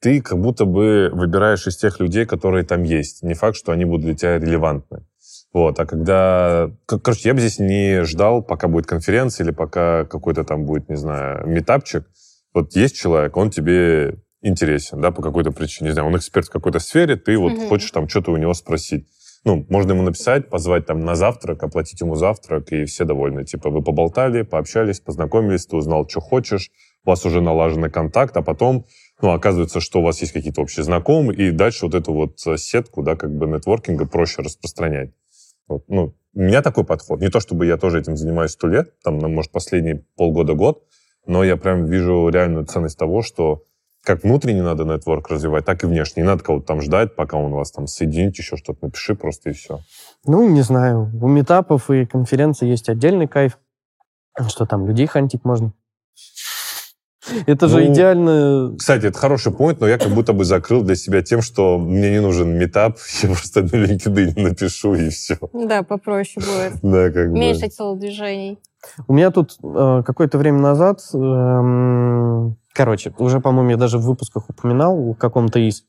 [0.00, 3.22] ты как будто бы выбираешь из тех людей, которые там есть.
[3.22, 5.04] Не факт, что они будут для тебя релевантны.
[5.52, 6.70] Вот, а когда...
[6.86, 10.96] Короче, я бы здесь не ждал, пока будет конференция или пока какой-то там будет, не
[10.96, 12.08] знаю, метапчик.
[12.54, 15.90] Вот есть человек, он тебе интересен, да, по какой-то причине.
[15.90, 17.68] Не знаю, он эксперт в какой-то сфере, ты вот Мгм.
[17.68, 19.06] хочешь там что-то у него спросить.
[19.44, 23.44] Ну, можно ему написать, позвать там на завтрак, оплатить ему завтрак, и все довольны.
[23.44, 26.70] Типа, вы поболтали, пообщались, познакомились, ты узнал, что хочешь,
[27.04, 28.86] у вас уже налаженный контакт, а потом,
[29.20, 32.56] ну, оказывается, что у вас есть какие-то общие знакомые, и дальше вот эту вот э,
[32.56, 35.10] сетку, да, как бы нетворкинга проще распространять.
[35.66, 37.20] Вот, ну, у меня такой подход.
[37.20, 40.84] Не то, чтобы я тоже этим занимаюсь сто лет, там, ну, может, последние полгода-год,
[41.26, 43.64] но я прям вижу реальную ценность того, что
[44.04, 46.22] как внутренне надо нетворк развивать, так и внешне.
[46.22, 49.52] Не надо кого-то там ждать, пока он вас там соединит, еще что-то напиши просто и
[49.52, 49.80] все.
[50.26, 53.58] Ну, не знаю, у метапов и конференций есть отдельный кайф,
[54.48, 55.72] что там людей хантить можно.
[57.46, 58.76] Это же Ну, идеально...
[58.76, 62.10] Кстати, это хороший point, но я как будто бы закрыл для себя тем, что мне
[62.10, 65.38] не нужен метап, я просто на LinkedIn напишу и все.
[65.52, 66.80] Да, попроще будет.
[66.82, 67.38] Да, как бы.
[67.38, 68.58] Меньше телодвижений.
[69.06, 74.50] У меня тут э, какое-то время назад, эм, короче, уже, по-моему, я даже в выпусках
[74.50, 75.84] упоминал, в каком-то из,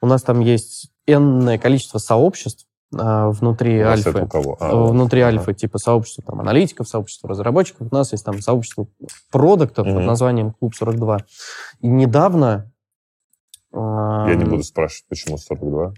[0.00, 4.22] у нас там есть энное количество сообществ э, внутри У Альфы.
[4.22, 4.56] у кого?
[4.60, 5.38] А, Э, внутри Ага.
[5.38, 7.88] Альфы, типа сообщества там, аналитиков, сообщества разработчиков.
[7.90, 8.86] У нас есть там сообщество
[9.32, 10.06] продуктов под Мгм.
[10.06, 11.18] названием Клуб 42.
[11.80, 12.70] И недавно...
[13.72, 15.92] Я не буду спрашивать, почему 42.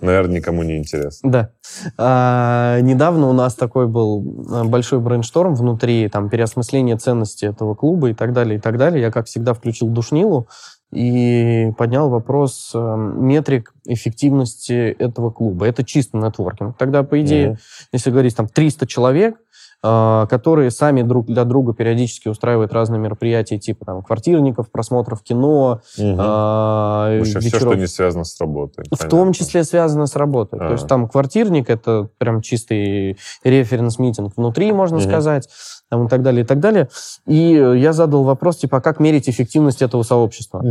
[0.00, 1.30] Наверное, никому не интересно.
[1.30, 1.50] Да.
[1.98, 8.10] А, недавно у нас такой был э, большой брейншторм внутри, там, переосмысление ценности этого клуба
[8.10, 9.02] и так далее, и так далее.
[9.02, 10.48] Я, как всегда, включил душнилу
[10.92, 15.66] и поднял вопрос э, метрик эффективности этого клуба.
[15.66, 16.76] Это чисто нетворкинг.
[16.76, 17.58] Тогда, по идее, Мгм.
[17.92, 19.36] если говорить, там 300 человек,
[19.82, 26.20] которые сами друг для друга периодически устраивают разные мероприятия, типа там квартирников, просмотров кино, Мгм.
[26.20, 28.84] э, В общем, все, вечеров что не связано с работой.
[28.90, 30.60] в том числе связано с работой.
[30.60, 30.66] А.
[30.68, 35.08] То есть там квартирник это прям чистый референс-митинг внутри, можно Мгм.
[35.08, 35.48] сказать,
[35.90, 36.88] там, и так далее, и так далее.
[37.26, 40.62] И э, я задал вопрос, типа, а как мерить эффективность этого сообщества?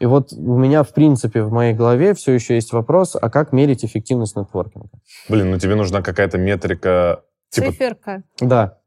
[0.00, 3.52] И вот у меня, в принципе, в моей голове все еще есть вопрос, а как
[3.52, 4.88] мерить эффективность нетворкинга?
[5.28, 8.22] Блин, ну тебе нужна какая-то метрика, типа, Циферка.
[8.40, 8.78] Да.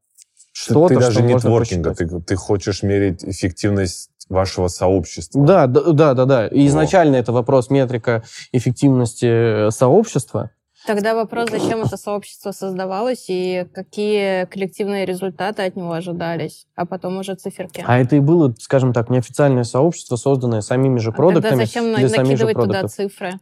[0.51, 5.45] что Что-то, ты даже что нетворкинга, ты, ты хочешь мерить эффективность вашего сообщества.
[5.45, 6.47] Да, да, да, да, да.
[6.47, 10.51] И изначально это вопрос метрика эффективности э, сообщества.
[10.85, 17.19] Тогда вопрос, зачем это сообщество создавалось и какие коллективные результаты от него ожидались, а потом
[17.19, 17.83] уже циферки.
[17.85, 21.51] А это и было, скажем так, неофициальное сообщество, созданное самими же А продуктами.
[21.51, 23.33] Тогда зачем для самих же накидывать туда цифры?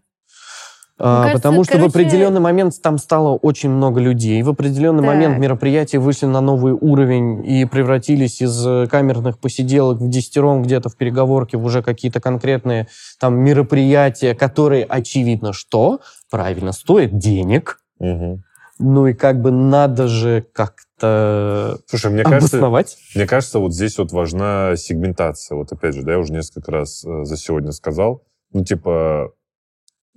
[1.02, 4.42] А, кажется, потому что короче- в определенный момент там стало очень много людей.
[4.44, 5.08] В определенный Так.
[5.08, 10.90] момент мероприятия вышли на новый уровень и превратились из э, камерных посиделок в десятером где-то
[10.90, 12.88] в переговорке в уже какие-то конкретные
[13.20, 17.80] там мероприятия, которые, очевидно, что правильно стоят денег.
[18.00, 18.44] Мгм.
[18.80, 22.98] Ну и как бы надо же как-то Слушай, мне кажется, обосновать.
[23.16, 25.56] Мне кажется, вот здесь вот важна сегментация.
[25.56, 28.24] Вот опять же, да, я уже несколько раз э, за сегодня сказал.
[28.52, 29.32] Ну, типа,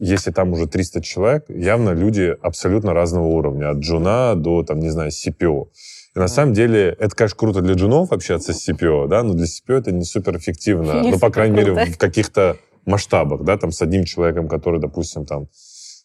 [0.04, 3.70] если там уже 300 человек, явно люди абсолютно разного уровня.
[3.70, 5.68] От джуна до, там, не знаю, CPO.
[6.16, 9.46] И на самом деле, это, конечно, круто для джунов общаться с CPO, да, но для
[9.46, 11.02] CPO это не суперэффективно.
[11.02, 15.24] Не ну, по крайней мере, в каких-то масштабах, да, там, с одним человеком, который, допустим,
[15.24, 15.42] там,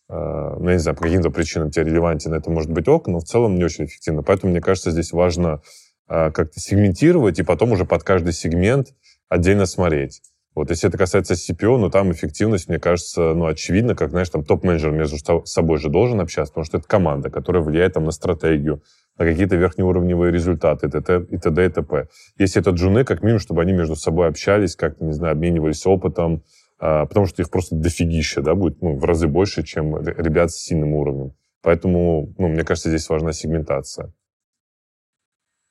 [0.10, 0.14] э,
[0.60, 3.24] ну, я не знаю, по каким-то причинам тебе релевантен, это может быть ок, но в
[3.24, 4.22] целом не очень эффективно.
[4.22, 5.62] Поэтому, мне кажется, здесь важно
[6.08, 8.94] э, как-то сегментировать и потом уже под каждый сегмент
[9.28, 10.22] отдельно смотреть.
[10.58, 14.44] Вот если это касается CPO, ну там эффективность, мне кажется, ну очевидно, как, знаешь, там
[14.44, 18.12] топ-менеджер между со- собой же должен общаться, потому что это команда, которая влияет там на
[18.12, 18.82] стратегию,
[19.20, 21.66] на какие-то верхнеуровневые результаты, и т.д.
[21.66, 22.08] и т.п.
[22.40, 26.42] Если это джуны, как минимум, чтобы они между собой общались, как-то, не знаю, обменивались опытом,
[26.80, 30.56] а, потому что их просто дофигища, да, будет ну, в разы больше, чем ребят с
[30.56, 31.34] сильным уровнем.
[31.62, 34.12] Поэтому, ну, мне кажется, здесь важна сегментация.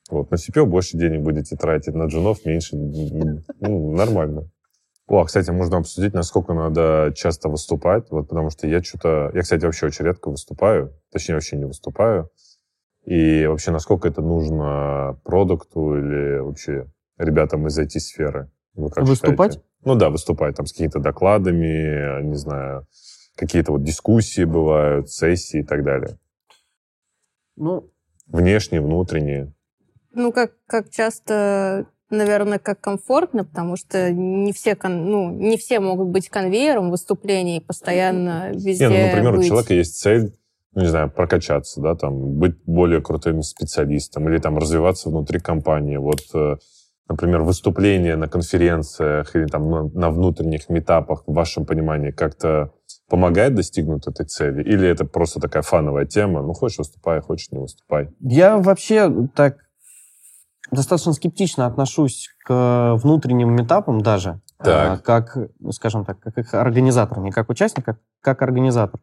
[0.09, 2.77] Вот, на CPO больше денег будете тратить, на джунов меньше.
[2.77, 4.49] Ну, нормально.
[5.07, 9.31] О, а, кстати, можно обсудить, насколько надо часто выступать, вот потому что я что-то...
[9.33, 12.29] Я, кстати, вообще очень редко выступаю, точнее, вообще не выступаю.
[13.05, 18.51] И вообще, насколько это нужно продукту или вообще ребятам из IT-сферы?
[18.73, 19.53] Вы как Выступать?
[19.53, 19.71] Считаете?
[19.85, 22.85] Ну да, выступать там с какими-то докладами, не знаю,
[23.37, 26.19] какие-то вот дискуссии бывают, сессии и так далее.
[27.55, 27.89] Ну...
[28.25, 29.53] Внешние, внутренние.
[30.11, 36.07] Ну, как, как часто наверное, как комфортно, потому что не все, ну, не все могут
[36.09, 39.45] быть конвейером выступлений, постоянно везде Не, ну, например, быть.
[39.45, 40.33] у человека есть цель,
[40.73, 45.97] ну, не знаю, прокачаться, да, там, быть более крутым специалистом или там развиваться внутри компании.
[45.97, 46.57] Вот, э,
[47.09, 52.71] например, выступление на конференциях или там на внутренних метапах, в вашем понимании, как-то
[53.09, 54.61] помогает достигнуть этой цели?
[54.63, 56.41] Или это просто такая фановая тема?
[56.41, 58.09] Ну, хочешь выступай, хочешь не выступай.
[58.19, 59.66] Я вообще так
[60.71, 65.03] достаточно скептично отношусь к внутренним метапам даже, так.
[65.03, 65.37] как,
[65.71, 68.99] скажем так, как их организатор, не как участник, а как организатор.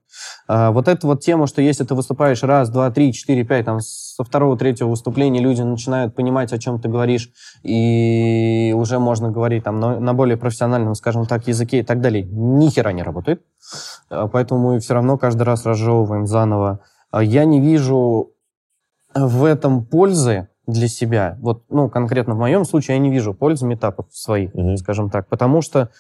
[0.47, 3.81] А, вот эта вот тема, что если ты выступаешь раз, два, три, четыре, пять, там
[3.81, 7.31] со второго, третьего выступления люди начинают понимать, о чем ты говоришь,
[7.63, 12.25] и уже можно говорить там на, на более профессиональном, скажем так, языке и так далее,
[12.25, 13.43] ни хера не работает.
[14.11, 16.81] А, поэтому мы все равно каждый раз разжевываем заново.
[17.13, 18.33] Я не вижу
[19.15, 21.37] в этом пользы, для себя.
[21.41, 24.77] Вот, ну, конкретно в моем случае я не вижу пользы метапов своих, угу.
[24.77, 25.91] скажем так, потому что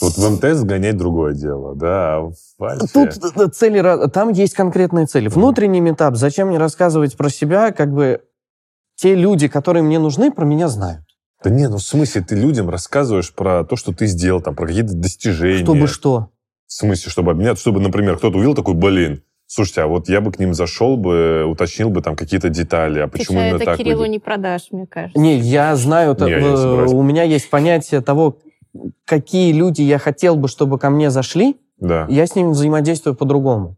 [0.00, 3.10] вот в МТС гонять другое дело, да, а в Альфе...
[3.34, 5.28] Тут цели, там есть конкретные цели.
[5.28, 8.20] Внутренний метап, зачем мне рассказывать про себя, как бы
[8.96, 11.02] те люди, которые мне нужны, про меня знают.
[11.42, 14.66] Да не, ну в смысле, ты людям рассказываешь про то, что ты сделал, там, про
[14.66, 15.64] какие-то достижения.
[15.64, 16.30] Чтобы что?
[16.66, 20.32] В смысле, чтобы обменяться, чтобы, например, кто-то увидел такой, блин, Слушайте, а вот я бы
[20.32, 23.78] к ним зашел бы, уточнил бы там какие-то детали, а почему Ты именно это так?
[23.78, 24.12] Кириллу выйдет?
[24.12, 25.18] не продашь, мне кажется.
[25.18, 28.38] Не, я знаю, не, я у меня есть понятие того,
[29.04, 31.56] какие люди я хотел бы, чтобы ко мне зашли.
[31.78, 32.06] Да.
[32.08, 33.76] Я с ними взаимодействую по-другому.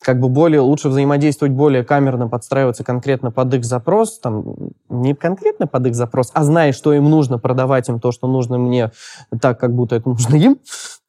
[0.00, 4.44] Как бы более лучше взаимодействовать более камерно, подстраиваться конкретно под их запрос, там
[4.90, 8.58] не конкретно под их запрос, а зная, что им нужно, продавать им то, что нужно
[8.58, 8.90] мне,
[9.40, 10.58] так как будто это нужно им.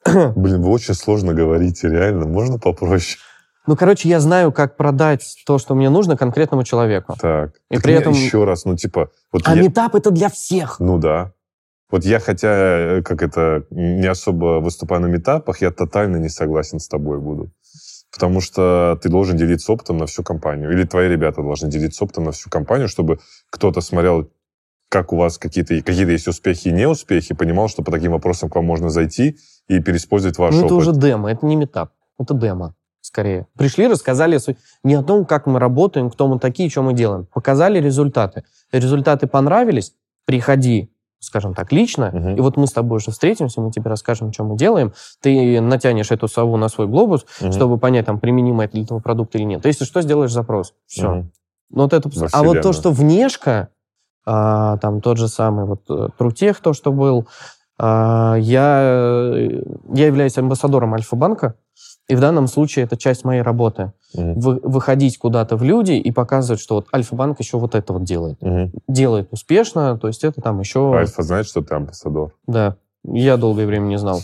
[0.05, 2.25] Блин, вы очень сложно говорите, реально.
[2.25, 3.17] Можно попроще?
[3.67, 7.15] Ну, короче, я знаю, как продать то, что мне нужно конкретному человеку.
[7.19, 7.55] Так.
[7.69, 8.13] И так при этом...
[8.13, 9.09] Еще раз, ну, типа...
[9.31, 9.61] Вот а я...
[9.61, 10.79] метап это для всех.
[10.79, 11.33] Ну, да.
[11.89, 16.79] Вот я, хотя, э, как это, не особо выступаю на метапах, я тотально не согласен
[16.79, 17.51] с тобой буду.
[18.11, 20.71] Потому что ты должен делиться опытом на всю компанию.
[20.71, 24.31] Или твои ребята должны делиться опытом на всю компанию, чтобы кто-то смотрел,
[24.89, 28.55] как у вас какие-то какие есть успехи и неуспехи, понимал, что по таким вопросам к
[28.55, 30.71] вам можно зайти и переиспользовать ваш ну, опыт.
[30.71, 33.45] это уже демо, это не метап, это демо скорее.
[33.55, 34.39] Пришли, рассказали
[34.83, 37.27] не о том, как мы работаем, кто мы такие, что мы делаем.
[37.33, 38.43] Показали результаты.
[38.71, 39.93] Результаты понравились,
[40.25, 42.29] приходи, скажем так, лично, угу.
[42.29, 46.11] и вот мы с тобой уже встретимся, мы тебе расскажем, что мы делаем, ты натянешь
[46.11, 47.51] эту сову на свой глобус, угу.
[47.51, 49.61] чтобы понять, там, применимо это для этого продукта или нет.
[49.61, 50.73] То есть, что сделаешь запрос.
[50.87, 51.11] Все.
[51.11, 51.31] Угу.
[51.71, 52.09] Ну, вот это...
[52.31, 53.69] А вот то, что внешка,
[54.25, 57.27] а, там тот же самый вот э, Трутех, то, что был,
[57.77, 59.61] а, я, э,
[59.93, 61.55] я являюсь амбассадором Альфа-банка,
[62.07, 63.91] и в данном случае это часть моей работы.
[64.15, 64.33] Mm-hmm.
[64.35, 68.37] Вы, выходить куда-то в люди и показывать, что вот Альфа-банк еще вот это вот делает.
[68.41, 68.71] Mm-hmm.
[68.87, 70.93] Делает успешно, то есть это там еще...
[70.95, 72.33] Альфа знает, что ты амбассадор.
[72.45, 72.77] Да.
[73.03, 74.21] Я долгое время не знал.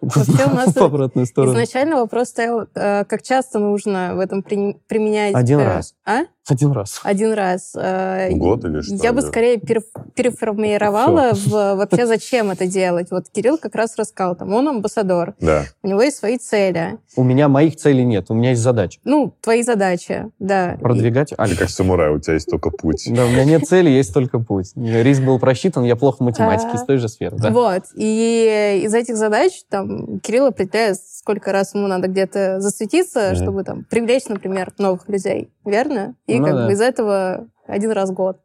[0.00, 5.34] Вообще у нас изначально вопрос стоял, э, как часто нужно в этом применять...
[5.34, 5.94] Один раз.
[6.06, 6.20] А?
[6.48, 7.00] Один раз.
[7.04, 7.72] Один раз.
[7.76, 8.94] Э, Год или что?
[8.94, 13.10] Я бы скорее переформировала в вообще зачем это делать.
[13.10, 15.34] Вот Кирилл как раз рассказал, там, он амбассадор.
[15.40, 15.64] Да.
[15.82, 16.98] У него есть свои цели.
[17.16, 18.98] У меня моих целей нет, у меня есть задачи.
[19.04, 20.76] Ну, твои задачи, да.
[20.80, 21.60] Продвигать Альфа.
[21.60, 23.06] как самурай, у тебя есть только путь.
[23.10, 24.72] Да, у меня нет цели, есть только путь.
[24.76, 27.36] Риск был просчитан, я плохо в математике, из той же сферы.
[27.50, 27.84] Вот.
[27.94, 33.84] И из этих задач там Кирилл определяет, сколько раз ему надо где-то засветиться, чтобы там
[33.84, 35.50] привлечь, например, новых людей.
[35.64, 36.14] Верно?
[36.26, 36.66] И ну, как да.
[36.66, 38.40] бы из этого один раз в год.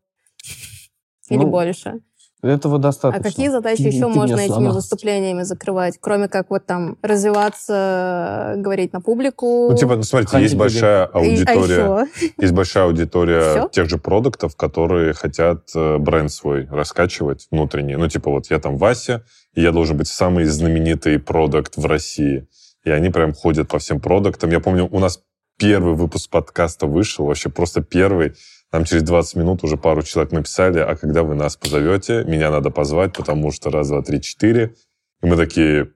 [1.29, 2.01] Или ну, больше.
[2.45, 3.19] Этого достаточно.
[3.19, 8.93] А какие задачи еще ты можно этими выступлениями закрывать, кроме как вот там развиваться, говорить
[8.93, 9.69] на публику?
[9.71, 11.85] Ну, типа, ну, смотрите, есть большая аудитория.
[11.85, 12.05] А
[12.39, 17.95] есть большая аудитория тех же продуктов, которые хотят э, бренд свой раскачивать внутренний.
[17.95, 19.23] Ну, типа, вот я там Вася,
[19.55, 22.47] и я должен быть самый знаменитый продукт в России.
[22.83, 24.51] И они прям ходят по всем продуктам.
[24.51, 25.19] Я помню, у нас
[25.57, 28.33] первый выпуск подкаста вышел, вообще просто первый.
[28.71, 32.69] Нам через 20 минут уже пару человек написали, а когда вы нас позовете, меня надо
[32.71, 34.75] позвать, потому что раз, два, три, четыре.
[35.21, 35.91] И мы такие,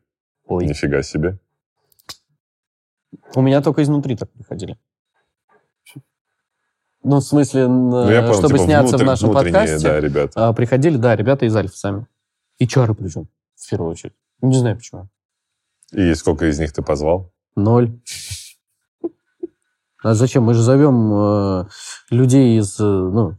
[0.46, 0.66] Ой.
[0.66, 1.40] нифига себе.
[3.36, 4.78] У меня только изнутри так приходили.
[7.04, 10.32] Ну, в смысле, Ну, я понял, чтобы типа, сняться внутр- в нашем подкасте, да, ребят.
[10.36, 12.08] а, приходили, да, ребята из Альфа сами.
[12.58, 14.14] И чары причем, в первую очередь.
[14.42, 15.10] Не знаю почему.
[15.94, 17.32] И сколько из них ты позвал?
[17.56, 17.98] Ноль.
[20.02, 20.44] А зачем?
[20.44, 21.66] Мы же зовем э,
[22.10, 23.38] людей из, э, ну,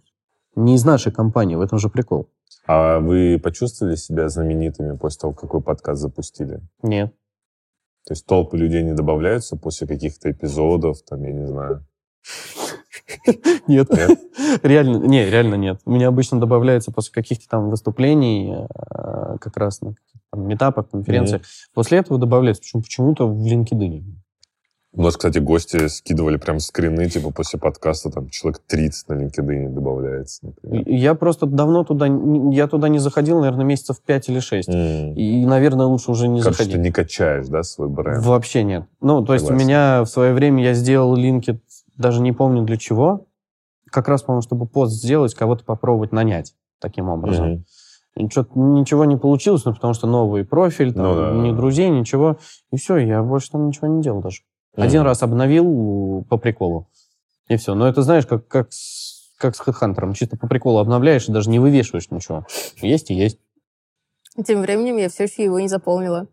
[0.56, 2.28] не из нашей компании, в этом же прикол.
[2.66, 6.60] А вы почувствовали себя знаменитыми после того, как вы подкаст запустили?
[6.82, 7.14] Нет.
[8.06, 11.86] То есть толпы людей не добавляются после каких-то эпизодов, там, я не знаю.
[13.66, 13.88] Нет.
[14.62, 15.80] Реально, не, реально нет.
[15.84, 19.94] У меня обычно добавляется после каких-то там выступлений, э, как раз на
[20.34, 21.42] метапах, конференциях.
[21.74, 22.62] После этого добавляется.
[22.62, 24.04] Почему, почему-то в LinkedIn.
[24.92, 29.68] У нас, кстати, гости скидывали прям скрины, типа, после подкаста, там, человек 30 на LinkedIn
[29.72, 30.82] добавляется, например.
[30.88, 34.68] Я просто давно туда, я туда не заходил, наверное, месяцев 5 или 6.
[34.68, 35.14] М.
[35.14, 36.72] И, наверное, лучше уже не Короче, заходить.
[36.74, 38.24] ты не качаешь, да, свой бренд?
[38.26, 38.86] Вообще нет.
[39.00, 39.64] Ну, то есть Согласен.
[39.64, 41.60] у меня в свое время я сделал линки,
[41.96, 43.26] даже не помню для чего.
[43.92, 47.64] Как раз, по-моему, чтобы пост сделать, кого-то попробовать нанять таким образом.
[48.16, 51.30] И чё-то ничего не получилось, ну, потому что новый профиль, там, Ну да.
[51.32, 52.38] ни друзей, ничего.
[52.72, 54.40] И все, я больше там ничего не делал даже.
[54.76, 55.06] Один Мгм.
[55.06, 56.88] раз обновил по приколу.
[57.48, 57.74] И все.
[57.74, 60.14] Но это, знаешь, как, как, с, как с HeadHunter.
[60.14, 62.46] Чисто по приколу обновляешь и даже не вывешиваешь ничего.
[62.80, 63.38] Есть и есть.
[64.46, 66.28] Тем временем я все еще его не заполнила.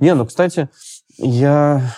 [0.00, 0.70] Не, ну, кстати,
[1.18, 1.94] я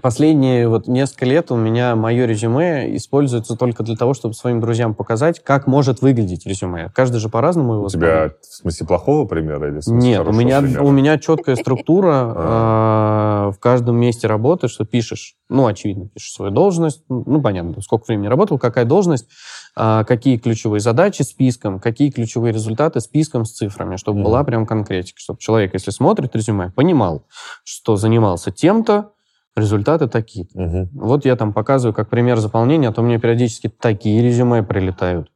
[0.00, 4.94] последние вот несколько лет у меня мое резюме используется только для того, чтобы своим друзьям
[4.94, 6.90] показать, как может выглядеть резюме.
[6.94, 10.32] Каждый же по-разному его У тебя, в смысле, плохого примера или в смысле Нет, у
[10.32, 10.82] меня, примера?
[10.82, 16.52] у меня четкая структура э, в каждом месте работы, что пишешь, ну, очевидно, пишешь свою
[16.52, 19.26] должность, ну, понятно, сколько времени работал, какая должность,
[19.74, 25.18] а, какие ключевые задачи списком, какие ключевые результаты списком с цифрами, чтобы была прям конкретика,
[25.18, 27.24] чтобы человек, если смотрит резюме, понимал,
[27.64, 29.12] что занимался тем-то,
[29.56, 30.46] результаты такие.
[30.54, 30.88] Мгм.
[30.94, 35.28] Вот я там показываю как пример заполнения, а то мне периодически такие резюме прилетают.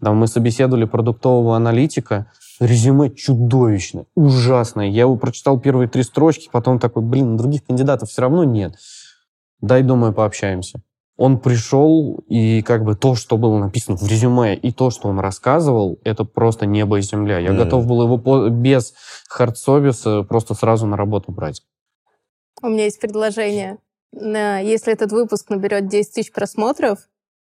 [0.00, 2.26] Там мы собеседовали продуктового аналитика,
[2.60, 4.88] резюме чудовищное, ужасное.
[4.88, 8.74] Я его прочитал первые три строчки, потом такой, блин, других кандидатов все равно нет.
[9.60, 10.80] Дай, думаю, пообщаемся.
[11.16, 15.20] Он пришел, и как бы то, что было написано в резюме, и то, что он
[15.20, 17.38] рассказывал, это просто небо и земля.
[17.38, 17.58] Я Мгм.
[17.64, 18.94] готов был его по- без
[19.28, 21.62] хардсовиса просто сразу на работу брать.
[22.62, 23.78] У меня есть предложение.
[24.12, 26.98] На- Если этот выпуск наберет 10 тысяч просмотров,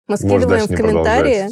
[0.06, 1.48] мы скидываем в комментарии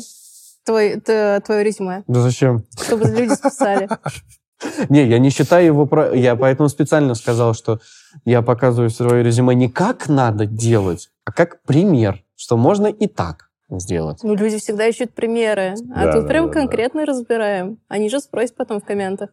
[0.65, 2.65] твой, твое резюме, Да зачем?
[2.83, 3.89] чтобы люди списали.
[4.89, 5.85] Не, я не считаю его...
[5.87, 6.15] Про...
[6.15, 7.79] Я поэтому специально сказал, что
[8.25, 13.51] я показываю свое резюме не как надо делать, а как пример, что можно и так
[13.69, 14.21] сделать.
[14.23, 15.75] Ну, люди всегда ищут примеры.
[15.95, 16.61] А Да, тут да, прям да, да.
[16.61, 17.79] конкретно разбираем.
[17.89, 19.29] Они же спросят потом в комментах.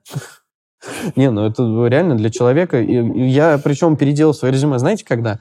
[1.15, 2.81] Не, ну это реально для человека.
[2.81, 5.39] И- Я причем переделал свое резюме, знаете, когда?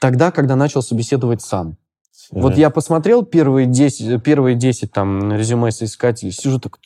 [0.00, 1.76] Тогда, когда начал собеседовать сам.
[2.30, 6.78] Вот я посмотрел первые 10, первые 10 там резюме соискателей, сижу так,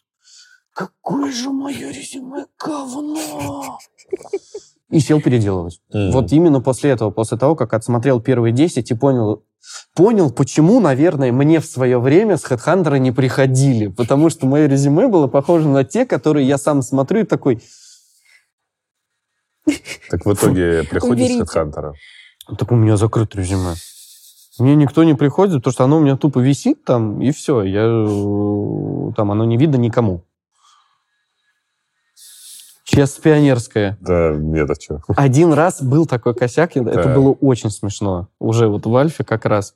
[0.73, 3.79] какое же мое резюме говно!
[4.90, 5.81] И сел переделывать.
[5.92, 6.12] Мгм.
[6.12, 9.45] Вот именно после этого, после того, как отсмотрел первые 10 и понял,
[9.95, 13.88] понял, почему, наверное, мне в свое время с HeadHunter не приходили.
[13.88, 17.61] Потому что мое резюме было похоже на те, которые я сам смотрю и такой,
[20.11, 21.92] Так в итоге приходишь с HeadHunter?
[22.59, 23.74] так у меня закрыт резюме.
[24.59, 27.62] Мне никто не приходит, потому что оно у меня тупо висит там, и все.
[27.62, 30.24] Я, э, там оно не видно никому.
[32.85, 33.98] Честно, пионерская.
[34.00, 35.02] Да, нет, а что?
[35.16, 38.29] Один раз был такой косяк, это было очень смешно.
[38.38, 39.74] Уже вот в Альфе как раз.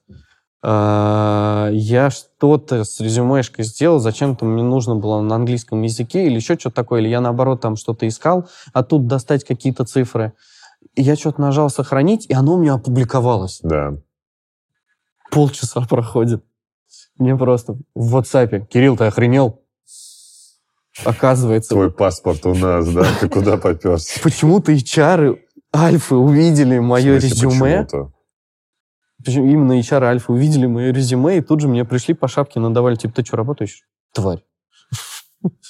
[0.63, 6.59] А, Я что-то с резюмешкой сделал, зачем-то мне нужно было на английском языке или еще
[6.59, 10.33] что-то такое, или я наоборот там что-то искал, а тут достать какие-то цифры.
[10.95, 13.61] И я что-то нажал сохранить, и оно у меня опубликовалось.
[13.63, 13.95] Да.
[15.31, 16.45] Полчаса проходит.
[17.19, 18.67] Мне просто в WhatsApp.
[18.67, 19.61] Кирилл, ты охренел?
[21.05, 23.07] Оказывается, Твой паспорт у нас, да?
[23.21, 24.21] Ты куда поперся?
[24.23, 25.39] почему-то HR
[25.75, 27.87] Альфы увидели мое резюме.
[27.87, 28.13] почему-то?
[29.25, 32.95] Причем именно HR Альфа увидели мое резюме, и тут же мне пришли по шапке, надавали,
[32.97, 33.83] типа, ты что, работаешь?
[34.15, 34.43] Тварь.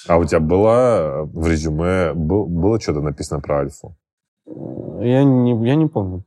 [0.07, 3.95] А у тебя было в резюме, был- было что-то написано про Альфу?
[4.45, 6.23] Я не, я не помню.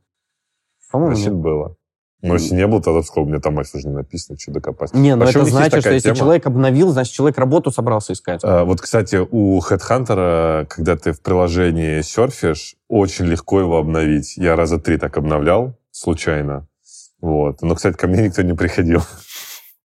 [0.91, 1.41] По-моему, Значит, нет.
[1.41, 1.75] было.
[2.21, 4.97] Но если не было, тогда сказал, мне там Альфа же не написано, что докопаться.
[4.97, 6.15] Не, но Вообще, у это значит, что если тема.
[6.15, 8.41] человек обновил, значит, человек работу собрался искать.
[8.43, 14.37] А, Вот, кстати, у HeadHunter, когда ты в приложении серфишь, очень легко его обновить.
[14.37, 16.67] Я раза три так обновлял случайно.
[17.21, 17.61] Вот.
[17.61, 19.01] Но, кстати, ко мне никто не приходил.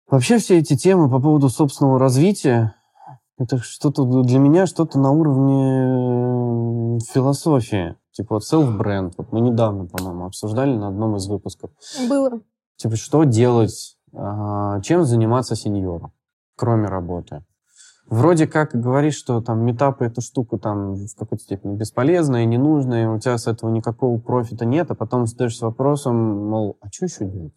[0.09, 2.75] Вообще все эти темы по поводу собственного развития,
[3.37, 7.95] Это что-то для меня что-то на уровне философии.
[8.11, 9.13] Типа вот self-бренд.
[9.17, 11.71] Вот мы недавно, по-моему, обсуждали на одном из выпусков.
[12.09, 12.41] Было.
[12.75, 16.11] Типа, что делать, а, чем заниматься сеньору,
[16.57, 17.45] кроме работы.
[18.09, 23.19] Вроде как говоришь, что там метапы эту штуку там в какой-то степени бесполезная, ненужная, у
[23.19, 26.15] тебя с этого никакого профита нет, а потом задаешься вопросом,
[26.49, 27.53] мол, а что еще делать?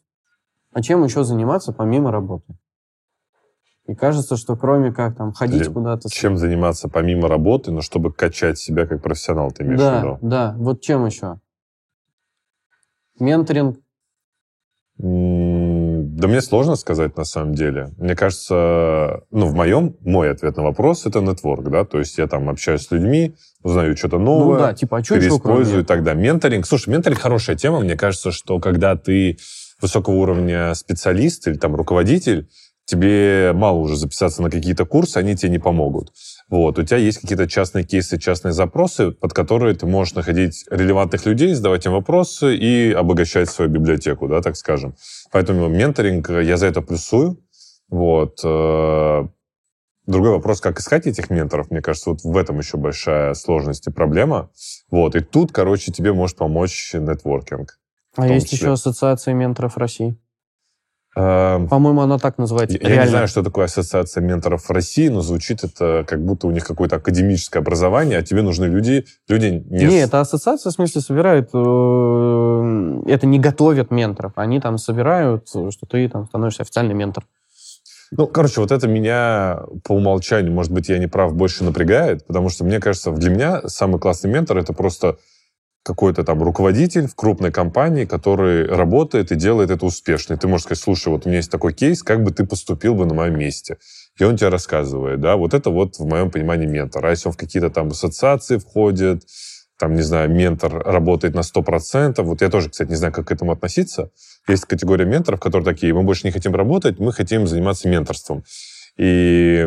[0.72, 2.54] А чем еще заниматься помимо работы?
[3.86, 6.08] И кажется, что кроме как там ходить Или куда-то...
[6.08, 9.98] с- Чем заниматься помимо работы, но чтобы качать себя как профессионал, ты имеешь в Да,
[9.98, 10.18] виду?
[10.20, 10.54] да.
[10.58, 11.40] Вот чем еще?
[13.18, 13.78] Менторинг.
[14.98, 15.61] М,
[16.22, 17.90] Да мне сложно сказать на самом деле.
[17.98, 22.28] Мне кажется, ну, в моем, мой ответ на вопрос это нетворк, да, то есть я
[22.28, 26.22] там общаюсь с людьми, узнаю что-то новое, Ну да, типа, а что переиспользую далее.
[26.22, 29.36] Менторинг, слушай, менторинг хорошая тема, мне кажется, что когда ты
[29.80, 32.48] высокого уровня специалист или там руководитель,
[32.84, 36.12] тебе мало уже записаться на какие-то курсы, они тебе не помогут.
[36.52, 41.24] Вот, у тебя есть какие-то частные кейсы, частные запросы, под которые ты можешь находить релевантных
[41.24, 44.94] людей, задавать им вопросы и обогащать свою библиотеку, да, так скажем.
[45.30, 47.38] Поэтому менторинг, э, я за это плюсую.
[47.88, 48.40] Вот.
[48.44, 49.28] э,
[50.06, 53.90] Другой вопрос, как искать этих менторов, мне кажется, вот в этом еще большая сложность и
[53.90, 54.50] проблема.
[54.90, 55.16] Вот.
[55.16, 57.78] И тут, короче, тебе может помочь нетворкинг.
[58.14, 58.58] А есть числе.
[58.58, 60.18] еще Ассоциация менторов России.
[61.14, 62.78] Эм, По-моему, она так называется.
[62.78, 63.10] Я, я не Реально.
[63.10, 67.60] знаю, что такое ассоциация менторов России, но звучит это как будто у них какое-то академическое
[67.60, 69.84] образование, а тебе нужны люди, люди не...
[69.84, 71.50] Не, это ассоциация, в смысле, собирают...
[71.52, 74.32] э, Это не готовят менторов.
[74.36, 77.24] Они там собирают, что ты там становишься официальный ментор.
[78.14, 82.50] Ну, короче, вот это меня по умолчанию, может быть, я не прав, больше напрягает, потому
[82.50, 85.16] что мне кажется, для меня самый классный ментор это просто
[85.82, 90.34] какой-то там руководитель в крупной компании, который работает и делает это успешно.
[90.34, 92.94] И ты можешь сказать, слушай, вот у меня есть такой кейс, как бы ты поступил
[92.94, 93.78] бы на моем месте?
[94.18, 97.04] И он тебе рассказывает, да, вот это вот в моем понимании ментор.
[97.04, 99.24] А если он в какие-то там ассоциации входит,
[99.78, 103.32] там, не знаю, ментор работает на 100%, вот я тоже, кстати, не знаю, как к
[103.32, 104.10] этому относиться.
[104.46, 108.44] Есть категория менторов, которые такие, мы больше не хотим работать, мы хотим заниматься менторством.
[108.96, 109.66] И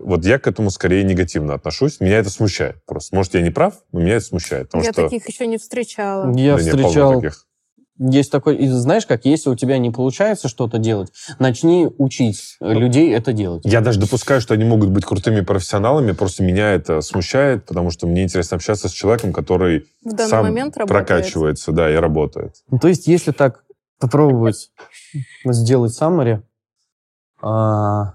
[0.00, 2.00] вот я к этому скорее негативно отношусь.
[2.00, 3.14] Меня это смущает просто.
[3.14, 4.68] Может, я не прав, но меня это смущает.
[4.68, 5.04] Потому Я что...
[5.04, 6.32] таких еще не встречала.
[6.36, 7.20] Я Да встречал...
[7.20, 7.46] таких.
[8.02, 8.56] Есть такой...
[8.56, 13.62] И знаешь как, если у тебя не получается что-то делать, начни учить людей это делать.
[13.66, 18.06] Я даже допускаю, что они могут быть крутыми профессионалами, просто меня это смущает, потому что
[18.06, 21.06] мне интересно общаться с человеком, который В данный сам момент работает.
[21.06, 22.54] прокачивается, да, и работает.
[22.70, 23.64] Ну, то есть, если так
[23.98, 24.70] попробовать
[25.44, 26.40] сделать summary,
[27.42, 28.14] а,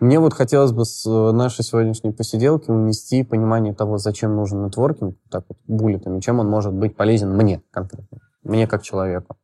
[0.00, 5.16] мне вот хотелось бы с э, нашей сегодняшней посиделки унести понимание того, зачем нужен нетворкинг,
[5.30, 9.36] так вот, буллетами, чем он может быть полезен мне конкретно, мне как человеку.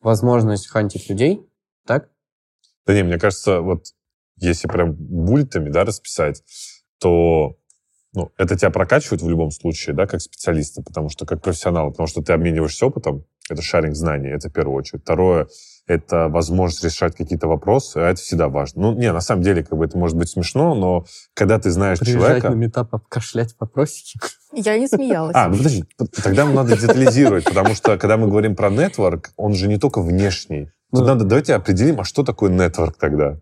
[0.00, 1.48] Возможность хантить людей,
[1.86, 2.08] так?
[2.86, 3.86] Да не, мне кажется, вот
[4.36, 6.42] если прям буллетами, да, расписать,
[6.98, 7.56] то
[8.14, 12.06] ну, это тебя прокачивает в любом случае, да, как специалиста, потому что как профессионал, потому
[12.06, 15.02] что ты обмениваешься опытом, это шаринг знаний, это в первую очередь.
[15.02, 15.48] Второе,
[15.88, 18.82] это возможность решать какие-то вопросы, а это всегда важно.
[18.82, 21.98] Ну, не, на самом деле, как бы это может быть смешно, но когда ты знаешь
[21.98, 22.50] Приезжать человека...
[22.50, 24.20] на метап, обкашлять вопросики.
[24.52, 25.34] Я не смеялась.
[25.34, 25.84] А, ну подожди,
[26.22, 30.70] тогда надо детализировать, потому что когда мы говорим про нетворк, он же не только внешний.
[30.92, 33.40] Тут надо, давайте определим, а что такое нетворк тогда?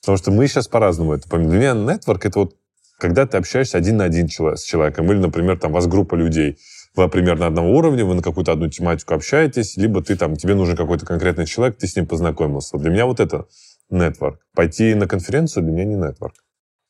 [0.00, 1.50] Потому что мы сейчас по-разному это понимаем.
[1.50, 2.54] Для меня нетворк— это вот
[2.98, 6.58] когда ты общаешься один на один с человеком, или, например, там, у вас группа людей,
[6.98, 10.76] вы примерно одного уровня, вы на какую-то одну тематику общаетесь, либо ты там, тебе нужен
[10.76, 12.76] какой-то конкретный человек, ты с ним познакомился.
[12.78, 13.46] Для меня вот это
[13.90, 14.40] нетворк.
[14.54, 16.34] Пойти на конференцию для меня не нетворк.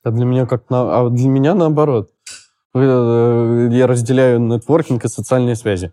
[0.02, 1.00] А для меня как на...
[1.00, 2.10] А для меня наоборот.
[2.74, 5.92] Э, Я разделяю нетворкинг и социальные связи.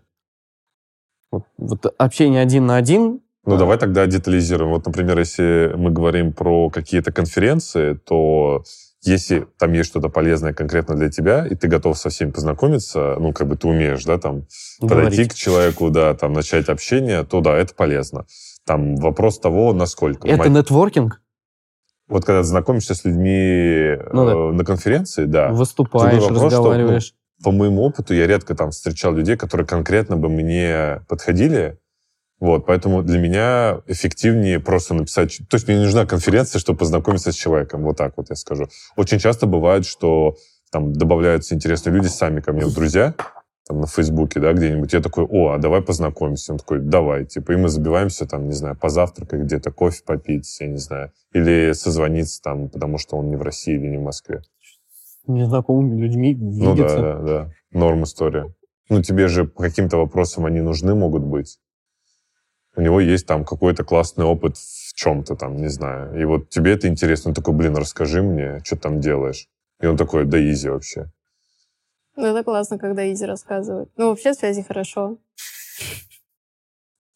[1.30, 3.20] Вот, вот общение один на один.
[3.44, 4.72] Ну, а, давай тогда детализируем.
[4.72, 8.64] Вот, например, если мы говорим про какие-то конференции, то
[9.06, 13.32] если там есть что-то полезное конкретно для тебя, и ты готов со всеми познакомиться, ну,
[13.32, 14.46] как бы ты умеешь, да, там,
[14.80, 15.32] подойти говорить.
[15.32, 18.26] к человеку, да, там, начать общение, то да, это полезно.
[18.64, 20.26] Там вопрос того, насколько.
[20.26, 21.22] Это Мо- нетворкинг.
[22.08, 24.32] Вот когда ты знакомишься с людьми Ну да.
[24.32, 27.14] э, на конференции, да, Выступаешь, вопрос, что, разговариваешь.
[27.42, 31.78] по моему опыту, я редко там встречал людей, которые конкретно бы мне подходили.
[32.38, 35.38] Вот, поэтому для меня эффективнее просто написать...
[35.48, 37.82] То есть мне не нужна конференция, чтобы познакомиться с человеком.
[37.82, 38.66] Вот так вот я скажу.
[38.96, 40.36] Очень часто бывает, что
[40.70, 43.14] там добавляются интересные люди сами ко мне в друзья,
[43.66, 44.92] там, на Фейсбуке, да, где-нибудь.
[44.92, 46.52] Я такой, о, а давай познакомимся.
[46.52, 47.24] Он такой, давай.
[47.24, 51.12] Типа, и мы забиваемся там, не знаю, позавтракать где-то, кофе попить, я не знаю.
[51.32, 54.42] Или созвониться там, потому что он не в России или не в Москве.
[55.26, 57.50] Незнакомыми людьми Ну да, да, да.
[57.72, 58.54] Норм история.
[58.88, 61.58] Ну, тебе же по каким-то вопросам они нужны могут быть.
[62.76, 66.20] У него есть там какой-то классный опыт в чем-то там, не знаю.
[66.20, 67.30] И вот тебе это интересно.
[67.30, 69.48] Он такой, блин, расскажи мне, что ты там делаешь.
[69.80, 71.10] И он такой, да изи вообще.
[72.16, 73.90] Ну, это классно, когда Изи рассказывает.
[73.96, 75.18] Ну, вообще связи хорошо.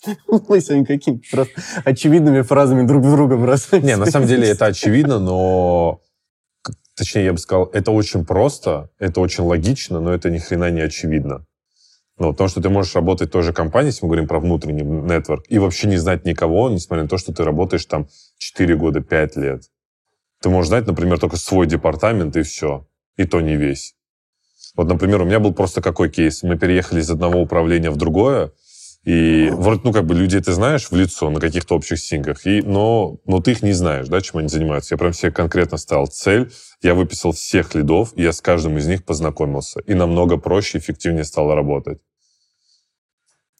[0.48, 3.86] Мы сегодня какими просто очевидными фразами друг в друга бросаемся.
[3.86, 6.00] Не, на самом деле это очевидно, но...
[6.96, 10.82] Точнее, я бы сказал, это очень просто, это очень логично, но это ни хрена не
[10.82, 11.46] очевидно.
[12.20, 14.82] Ну, потому что ты можешь работать в той же компании, если мы говорим про внутренний
[14.82, 19.00] нетворк, и вообще не знать никого, несмотря на то, что ты работаешь там 4 года,
[19.00, 19.62] 5 лет.
[20.42, 22.86] Ты можешь знать, например, только свой департамент, и все.
[23.16, 23.94] И то не весь.
[24.76, 26.42] Вот, например, у меня был просто какой кейс.
[26.42, 28.52] Мы переехали из одного управления в другое,
[29.04, 32.60] и вроде, ну, как бы людей ты знаешь в лицо на каких-то общих синках, и,
[32.60, 34.92] но, но ты их не знаешь, да, чем они занимаются.
[34.92, 36.52] Я прям себе конкретно ставил цель,
[36.82, 39.80] я выписал всех лидов, и я с каждым из них познакомился.
[39.80, 41.98] И намного проще, эффективнее стало работать.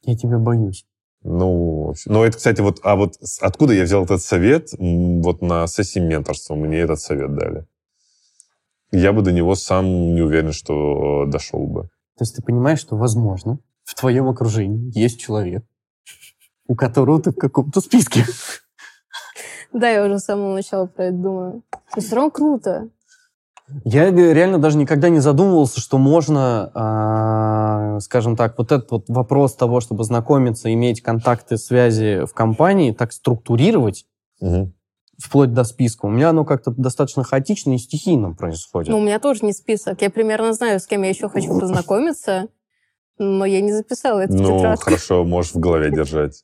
[0.03, 0.87] Я тебя боюсь.
[1.23, 4.71] Ну, ну, это, кстати, вот, а вот откуда я взял этот совет?
[4.79, 7.67] Вот на сессии менторства мне этот совет дали.
[8.91, 11.83] Я бы до него сам не уверен, что дошел бы.
[12.17, 15.65] То есть ты понимаешь, что, возможно, в твоем окружении есть человек,
[16.67, 18.25] у которого ты в каком-то списке.
[19.73, 21.63] Да, я уже с самого начала про это думаю.
[21.95, 22.89] Но все равно круто.
[23.85, 29.05] Я э, реально даже никогда не задумывался, что можно, а, скажем так, вот этот вот
[29.09, 34.07] вопрос того, чтобы знакомиться, иметь контакты, связи в компании, так структурировать,
[34.41, 34.73] Мгм.
[35.19, 36.07] вплоть до списка.
[36.07, 38.91] У меня оно как-то достаточно хаотично и стихийно происходит.
[38.91, 40.01] Ну, у меня тоже не список.
[40.03, 42.49] Я примерно знаю, с кем я еще хочу познакомиться,
[43.19, 44.85] но я не записала это в Ну, тетрадку.
[44.85, 46.43] хорошо, можешь в голове держать.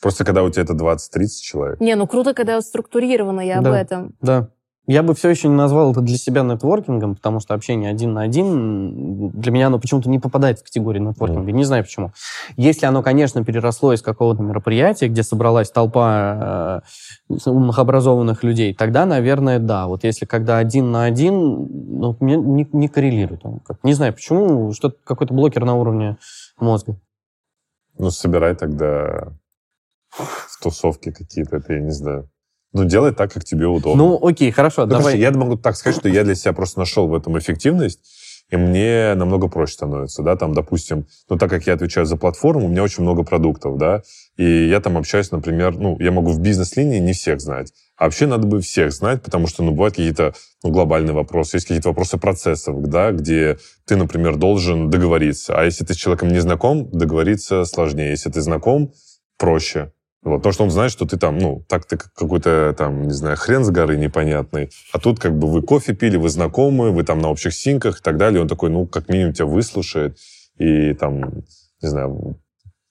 [0.00, 1.80] Просто когда у тебя это 20-30 человек.
[1.80, 4.14] Не, ну круто, когда структурировано, я об этом.
[4.20, 4.50] Да.
[4.86, 8.22] Я бы все еще не назвал это для себя нетворкингом, потому что общение один на
[8.22, 11.50] один для меня оно почему-то не попадает в категорию нетворкинга.
[11.50, 12.12] Не знаю почему.
[12.56, 16.82] Если оно, конечно, переросло из какого-то мероприятия, где собралась толпа
[17.28, 19.88] э, умных, образованных людей, тогда, наверное, да.
[19.88, 23.42] Вот если когда один на один, ну, мне не, не коррелирует.
[23.82, 26.16] Не знаю почему, что-то какой-то блокер на уровне
[26.58, 26.96] мозга.
[27.98, 29.32] Ну, собирай тогда
[30.10, 32.30] в тусовки какие-то, это я не знаю.
[32.72, 34.02] Ну, делай так, как тебе удобно.
[34.02, 35.04] Ну, окей, хорошо, Ну, давай.
[35.04, 38.00] короче, я могу так сказать, что я для себя просто нашел в этом эффективность,
[38.50, 42.66] и мне намного проще становится, да, там, допустим, ну, так как я отвечаю за платформу,
[42.66, 44.02] у меня очень много продуктов, да,
[44.36, 48.26] и я там общаюсь, например, ну, я могу в бизнес-линии не всех знать, а вообще
[48.26, 52.18] надо бы всех знать, потому что, ну, бывают какие-то ну, глобальные вопросы, есть какие-то вопросы
[52.18, 57.64] процессов, да, где ты, например, должен договориться, а если ты с человеком не знаком, договориться
[57.64, 58.92] сложнее, если ты знаком,
[59.38, 59.92] проще.
[60.26, 63.12] Вот, потому что он знает, что ты там, ну, так ты как- какой-то там, не
[63.12, 67.04] знаю, хрен с горы непонятный, а тут как бы вы кофе пили, вы знакомы, вы
[67.04, 68.40] там на общих синках и так далее.
[68.42, 70.18] Он такой, ну, как минимум тебя выслушает
[70.58, 71.44] и там,
[71.80, 72.40] не знаю,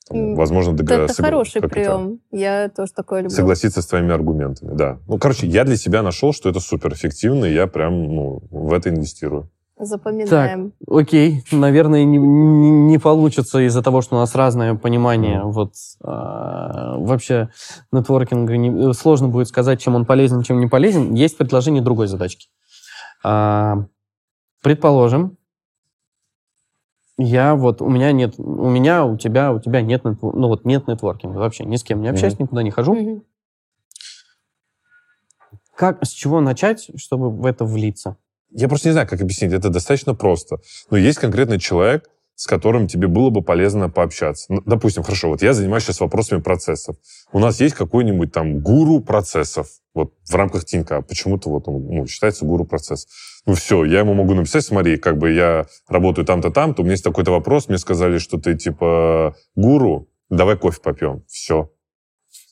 [0.08, 2.20] там, возможно, Это, догра- это хороший как это, прием.
[2.32, 3.36] Я тоже такое люблю.
[3.36, 5.00] Согласиться с твоими аргументами, да.
[5.08, 8.72] Ну, короче, я для себя нашел, что это супер эффективно, и я прям, ну, в
[8.72, 9.50] это инвестирую.
[9.78, 10.72] Запоминаем.
[10.88, 15.42] Окей, наверное, не, не- не получится из-за того, что у нас разное понимание.
[15.44, 17.50] Вот а, вообще
[17.92, 21.14] нетворкинга не- сложно будет сказать, чем он полезен, чем не полезен.
[21.14, 22.48] Есть предложение другой задачки.
[23.24, 23.86] А,
[24.62, 25.38] предположим,
[27.18, 30.88] я вот у меня нет, у меня, у тебя, у тебя нет, ну вот нет
[30.88, 33.24] нетворкинга вообще, ни с кем не общаюсь, никуда не хожу.
[35.76, 38.16] Как, с чего начать, чтобы в это влиться?
[38.58, 39.52] Я просто не знаю, как объяснить.
[39.52, 40.60] Это достаточно просто.
[40.90, 44.46] Но есть конкретный человек, с которым тебе было бы полезно пообщаться.
[44.50, 46.96] Ну, Допустим, хорошо, вот я занимаюсь сейчас вопросами процессов.
[47.34, 49.68] У нас есть какой-нибудь там гуру процессов.
[49.94, 51.02] Вот в рамках Тинька.
[51.02, 53.10] Почему-то вот он ну, считается гуру процессов.
[53.46, 56.94] Ну все, я ему могу написать, смотри, как бы я работаю там-то, там-то, у меня
[56.94, 61.24] есть такой-то вопрос, мне сказали, что ты типа гуру, давай кофе попьем.
[61.28, 61.70] Все.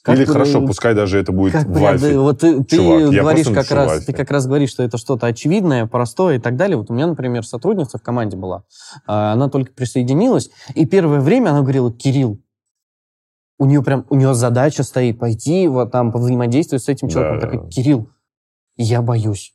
[0.04, 2.12] Как Или вы- хорошо, пускай даже это будет Как в бы, Альфе.
[2.12, 4.06] да, вот ты, ты Чувак, говоришь как раз, Альфе.
[4.08, 6.76] ты как раз говоришь, что это что-то очевидное, простое и так далее.
[6.76, 8.66] Вот у меня, например, сотрудница в команде была,
[9.08, 12.42] а, она только присоединилась, и первое время она говорила, Кирилл,
[13.58, 17.40] у нее прям, у нее задача стоит пойти вот там повзаимодействовать с этим человеком.
[17.40, 17.48] Да.
[17.48, 18.10] Такая, Кирилл,
[18.76, 19.53] я боюсь.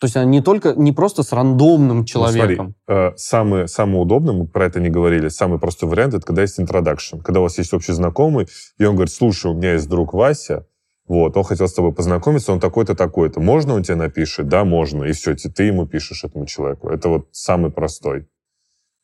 [0.00, 2.74] То есть она не только, не просто с рандомным Ну, человеком.
[2.86, 6.40] смотри, э, самый, самый удобный, мы про это не говорили, самый простой вариант, это когда
[6.40, 7.20] есть introduction.
[7.22, 8.48] Когда у вас есть общий знакомый,
[8.78, 10.66] и он говорит, слушай, у меня есть друг Вася,
[11.06, 13.40] вот, он хотел с тобой познакомиться, он такой-то, такой-то.
[13.40, 14.48] Можно он тебе напишет?
[14.48, 15.04] Да, можно.
[15.04, 16.88] И все, ты ему пишешь этому человеку.
[16.88, 18.26] Это вот самый простой.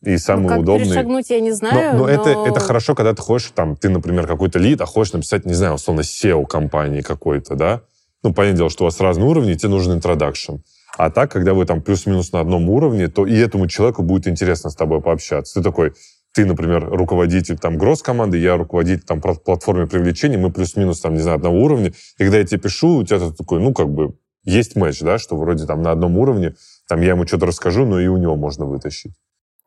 [0.02, 0.86] И самый Ну, как удобный.
[0.86, 3.90] перешагнуть, я не Но, знаю, но это, но- это хорошо, когда ты хочешь, там, ты,
[3.90, 7.82] например, какой-то лид, а хочешь написать, не знаю, условно, SEO компании какой-то, да?
[8.22, 10.60] Ну, понятное дело, что у вас разные уровни, и тебе нужен introduction.
[10.96, 14.70] А так, когда вы там плюс-минус на одном уровне, то и этому человеку будет интересно
[14.70, 15.54] с тобой пообщаться.
[15.54, 15.92] Ты такой,
[16.32, 21.20] ты, например, руководитель там гроз команды, я руководитель там платформы привлечения, мы плюс-минус там, не
[21.20, 21.92] знаю, одного уровня.
[22.18, 25.36] И когда я тебе пишу, у тебя такой, ну, как бы, есть матч, да, что
[25.36, 26.54] вроде там на одном уровне,
[26.88, 29.12] там я ему что-то расскажу, но и у него можно вытащить.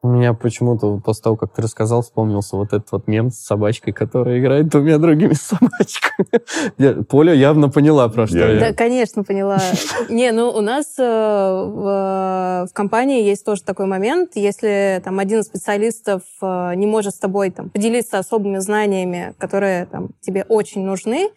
[0.02, 3.92] У меня почему-то после того, как ты рассказал, вспомнился вот этот вот мем с собачкой,
[3.92, 5.34] которая играет двумя другими
[6.78, 7.04] собачками.
[7.04, 8.60] Поля явно поняла, про что я.
[8.60, 9.60] Да, конечно, поняла.
[10.10, 15.40] Не, ну у нас э, в, в компании есть тоже такой момент, если там один
[15.42, 20.86] из специалистов э, не может с тобой там поделиться особыми знаниями, которые там тебе очень
[20.86, 21.30] нужны,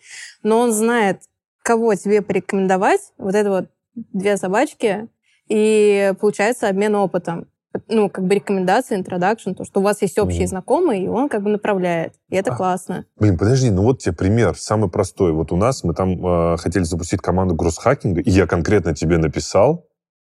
[0.45, 1.23] но он знает,
[1.65, 3.65] кого тебе порекомендовать, вот это вот
[4.13, 5.09] две собачки,
[5.49, 7.49] и получается обмен опытом
[7.89, 10.49] ну, как бы рекомендации, интродакшн, то, что у вас есть общие mm.
[10.49, 12.15] знакомые, и он как бы направляет.
[12.29, 13.07] И это а, классно.
[13.19, 15.33] Блин, подожди, ну вот тебе пример, самый простой.
[15.33, 19.87] Вот у нас мы там э, хотели запустить команду гросс-хакинга, и я конкретно тебе написал.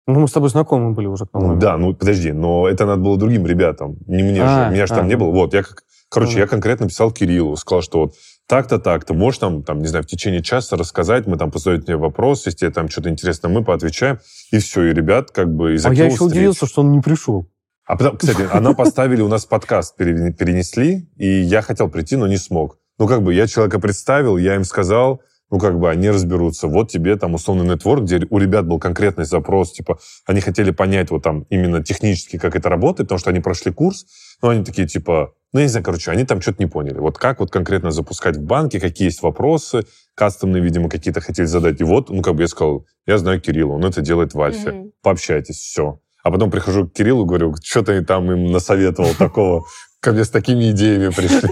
[0.05, 1.59] Ну, мы с тобой знакомы были уже, по-моему.
[1.59, 4.73] Да, ну, подожди, но это надо было другим ребятам, не мне а, же.
[4.73, 5.31] Меня же а, там не было.
[5.31, 5.84] Вот, я как...
[6.09, 6.39] Короче, а.
[6.41, 8.13] я конкретно писал Кириллу, сказал, что вот
[8.47, 9.13] так-то, так-то.
[9.13, 12.59] Можешь там, там, не знаю, в течение часа рассказать, мы там позадать мне вопрос, если
[12.59, 14.19] тебе там что-то интересно, мы поотвечаем,
[14.51, 16.31] и все, и ребят как бы из А я еще встреч.
[16.31, 17.47] удивился, что он не пришел.
[17.85, 22.37] А потом, кстати, она поставили, у нас подкаст перенесли, и я хотел прийти, но не
[22.37, 22.77] смог.
[22.97, 26.67] Ну, как бы я человека представил, я им сказал, ну, как бы они разберутся.
[26.67, 31.11] Вот тебе там условный нетворк, где у ребят был конкретный запрос, типа, они хотели понять
[31.11, 34.05] вот там именно технически, как это работает, потому что они прошли курс,
[34.41, 36.97] но они такие, типа, ну, я не знаю, короче, они там что-то не поняли.
[36.97, 39.84] Вот как вот конкретно запускать в банке, какие есть вопросы,
[40.16, 41.80] кастомные, видимо, какие-то хотели задать.
[41.80, 44.70] И вот, ну, как бы я сказал, я знаю Кирилла, он это делает в Альфе.
[44.70, 44.91] Mm-hmm.
[45.04, 45.99] Пообщайтесь, все.
[46.24, 49.66] А потом прихожу к Кириллу, говорю, что ты там им насоветовал такого,
[49.99, 51.49] ко мне с такими идеями пришли.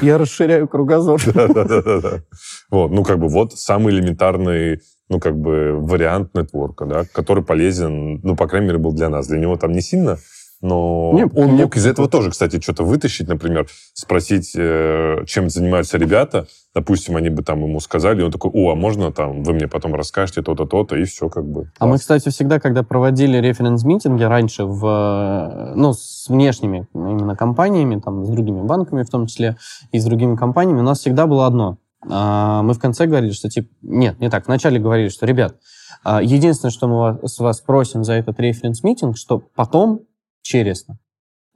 [0.00, 1.20] Я расширяю кругозор.
[1.26, 2.22] Да-да-да.
[2.70, 8.20] Вот, ну, как бы вот самый элементарный ну, как бы вариант нетворка, да, который полезен,
[8.22, 9.26] ну, по крайней мере, был для нас.
[9.26, 10.18] Для него там не сильно
[10.60, 15.96] но Нет, он мог из этого тоже, кстати, что-то вытащить, например, спросить, э, чем занимаются
[15.96, 16.46] ребята.
[16.74, 19.68] Допустим, они бы там ему сказали, и он такой, о, а можно там, вы мне
[19.68, 21.70] потом расскажете то-то, то-то, и все как бы.
[21.78, 28.26] А мы, кстати, всегда, когда проводили референс-митинги раньше в, ну, с внешними именно компаниями, там,
[28.26, 29.56] с другими банками в том числе,
[29.92, 31.78] и с другими компаниями, у нас всегда было одно.
[32.08, 35.56] А, мы в конце говорили, что, типа, нет, не так, вначале говорили, что, ребят,
[36.04, 40.02] а, единственное, что мы с вас просим за этот референс-митинг, что потом
[40.42, 40.86] через,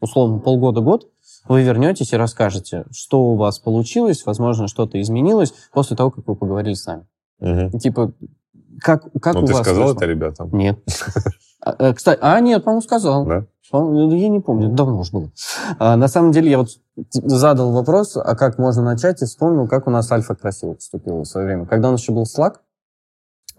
[0.01, 1.11] условно, полгода-год,
[1.49, 6.37] вы вернетесь и расскажете, что у вас получилось, возможно, что-то изменилось после того, как вы
[6.37, 7.07] поговорили с нами.
[7.41, 7.79] Угу.
[7.79, 8.13] Типа,
[8.81, 9.63] как, как ну, у ты вас...
[9.63, 10.51] ты сказал это ребятам?
[10.53, 10.79] Нет.
[11.67, 13.25] А, э, кстати, а, нет, по-моему, сказал.
[13.25, 13.47] Да?
[13.73, 15.31] Я не помню, давно уже было.
[15.79, 16.69] А, на самом деле, я вот
[17.11, 21.25] задал вопрос, а как можно начать, и вспомнил, как у нас Альфа красиво поступила в
[21.25, 21.65] свое время.
[21.65, 22.57] Когда у нас еще был Slack,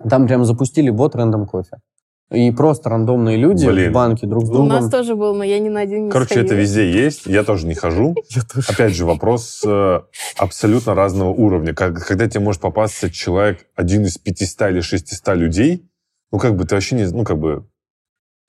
[0.08, 1.80] там прям запустили бот Random Coffee.
[2.32, 3.92] И просто рандомные люди Блин.
[3.92, 4.66] в банке друг с другом.
[4.66, 6.46] У нас тоже был, но я ни на один не Короче, сходила.
[6.46, 7.28] это везде есть.
[7.28, 8.16] Я тоже не хожу.
[8.68, 10.02] Опять же, вопрос э,
[10.38, 11.76] абсолютно разного уровня.
[11.76, 15.88] Когда тебе может попасться человек, один из 500 или 600 людей,
[16.32, 17.06] ну, как бы ты вообще не...
[17.06, 17.68] Ну, как бы...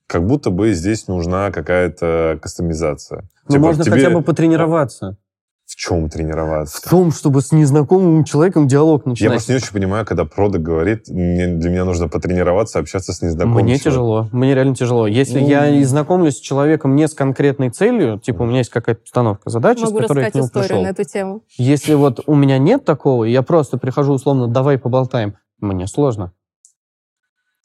[0.09, 3.29] Как будто бы здесь нужна какая-то кастомизация.
[3.49, 5.18] Ну, типа, можно хотя бы потренироваться.
[5.67, 6.79] В чем тренироваться?
[6.79, 9.21] В том, чтобы с незнакомым человеком диалог начинать.
[9.21, 13.21] Я просто не очень понимаю, когда продак говорит, мне, для меня нужно потренироваться, общаться с
[13.21, 13.91] незнакомым Мне человеком.
[13.91, 14.29] тяжело.
[14.31, 15.07] Мне реально тяжело.
[15.09, 15.49] Если ну...
[15.49, 19.81] я знакомлюсь с человеком не с конкретной целью, типа у меня есть какая-то установка задачи,
[19.81, 20.83] Могу с которой я к нему историю пришел.
[20.85, 21.43] на эту тему.
[21.57, 26.33] Если вот у меня нет такого, я просто прихожу условно, давай поболтаем, мне сложно.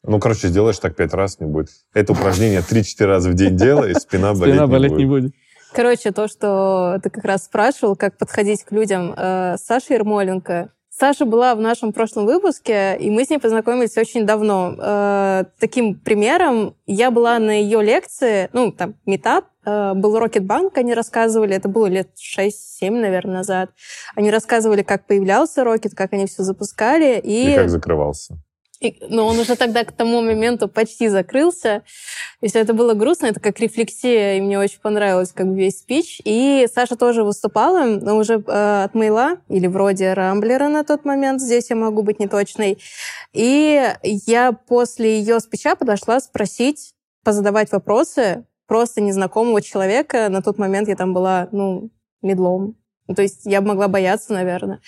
[0.04, 1.68] Ну, короче, сделаешь так пять раз, не будет.
[1.94, 5.32] Это упражнение 3-4 раза в день делай, спина болеть Спина болеть не будет.
[5.72, 9.14] Короче, то, что ты как раз спрашивал, как подходить к людям.
[9.16, 10.70] Э, Саша Ермоленко.
[10.90, 14.74] Саша была в нашем прошлом выпуске, и мы с ней познакомились очень давно.
[14.78, 20.92] Э, таким примером я была на ее лекции, ну, там, митап, э, был Рокетбанк, они
[20.92, 23.70] рассказывали, это было лет 6-7, наверное, назад.
[24.14, 27.18] Они рассказывали, как появлялся Рокет, как они все запускали.
[27.18, 28.36] И, и как закрывался.
[28.82, 31.82] И, но он уже тогда к тому моменту почти закрылся.
[32.40, 36.20] Если это было грустно, это как рефлексия, и мне очень понравилось как бы весь спич.
[36.24, 41.40] И Саша тоже выступала, но уже э, от мейла, или вроде Рамблера на тот момент,
[41.40, 42.78] здесь я могу быть неточной.
[43.32, 46.92] И я после ее спича подошла спросить,
[47.24, 50.28] позадавать вопросы просто незнакомого человека.
[50.28, 52.76] На тот момент я там была, ну, медлом.
[53.08, 54.80] То есть я могла бояться, наверное.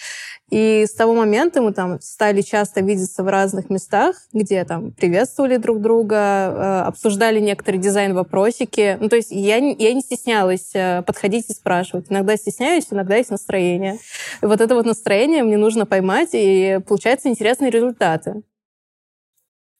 [0.51, 5.57] И с того момента мы там стали часто видеться в разных местах, где там приветствовали
[5.57, 8.99] друг друга, э, обсуждали некоторые дизайн-вопросики.
[9.01, 12.07] Ну, то есть я, я не стеснялась э, подходить и спрашивать.
[12.11, 13.99] Иногда стесняюсь, иногда есть настроение.
[14.43, 18.43] И вот это вот настроение мне нужно поймать, и получаются интересные результаты.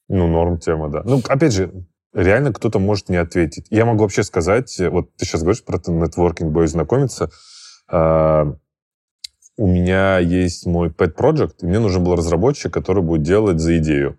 [0.09, 1.03] Ну, норм тема, да.
[1.05, 1.73] Ну, опять же,
[2.13, 3.67] реально кто-то может не ответить.
[3.71, 7.31] Я могу вообще сказать, вот ты сейчас говоришь про нетворкинг, бой знакомиться,
[7.91, 13.79] у меня есть мой pet project, и мне нужен был разработчик, который будет делать за
[13.79, 14.19] идею.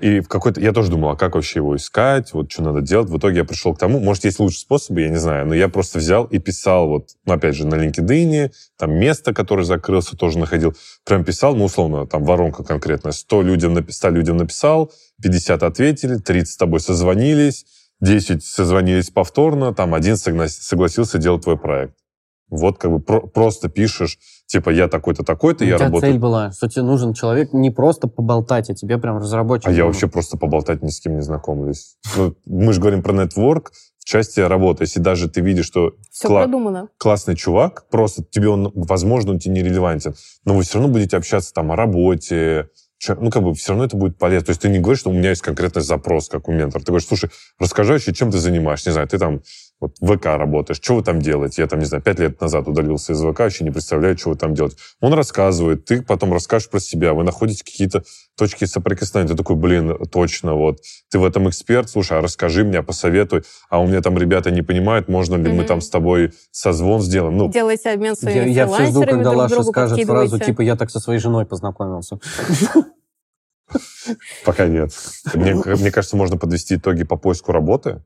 [0.00, 0.60] И в какой-то...
[0.60, 3.08] Я тоже думал, а как вообще его искать, вот что надо делать.
[3.08, 5.68] В итоге я пришел к тому, может, есть лучшие способы, я не знаю, но я
[5.68, 10.40] просто взял и писал вот, ну, опять же, на LinkedIn, там место, которое закрылся, тоже
[10.40, 10.74] находил.
[11.04, 13.12] Прям писал, ну, условно, там воронка конкретная.
[13.12, 14.92] 100 людям, 100 людям написал,
[15.22, 17.64] 50 ответили, 30 с тобой созвонились,
[18.00, 21.94] 10 созвонились повторно, там один согласился делать твой проект.
[22.48, 26.12] Вот как бы про- просто пишешь, типа, я такой-то, такой-то, я работаю...
[26.12, 29.68] цель была, что тебе нужен человек не просто поболтать, а тебе прям разработчик.
[29.68, 31.96] А я вообще просто поболтать ни с кем не знакомлюсь.
[32.16, 34.84] Ну, мы же говорим про нетворк в части работы.
[34.84, 36.88] Если даже ты видишь, что Все кла- продумано.
[36.98, 40.14] классный чувак, просто тебе он, возможно, он тебе не релевантен,
[40.44, 42.68] но вы все равно будете общаться там о работе,
[43.18, 44.46] ну, как бы все равно это будет полезно.
[44.46, 46.80] То есть ты не говоришь, что у меня есть конкретный запрос, как у ментора.
[46.82, 48.90] Ты говоришь, слушай, расскажи вообще, чем ты занимаешься.
[48.90, 49.42] Не знаю, ты там
[49.80, 51.62] вот в ВК работаешь, что вы там делаете?
[51.62, 54.36] Я там, не знаю, пять лет назад удалился из ВК, еще не представляю, что вы
[54.36, 54.76] там делаете.
[55.00, 58.02] Он рассказывает, ты потом расскажешь про себя, вы находите какие-то
[58.36, 59.32] точки соприкосновения.
[59.32, 63.80] Ты такой, блин, точно, вот, ты в этом эксперт, слушай, а расскажи мне, посоветуй, а
[63.80, 65.54] у меня там ребята не понимают, можно ли mm-hmm.
[65.54, 67.36] мы там с тобой созвон сделаем.
[67.36, 70.90] Ну, Делайте обмен своими Я, я все жду, когда Лаша скажет фразу, типа, я так
[70.90, 72.18] со своей женой познакомился.
[74.44, 74.92] Пока нет.
[75.34, 78.02] Мне, мне кажется, можно подвести итоги по поиску работы.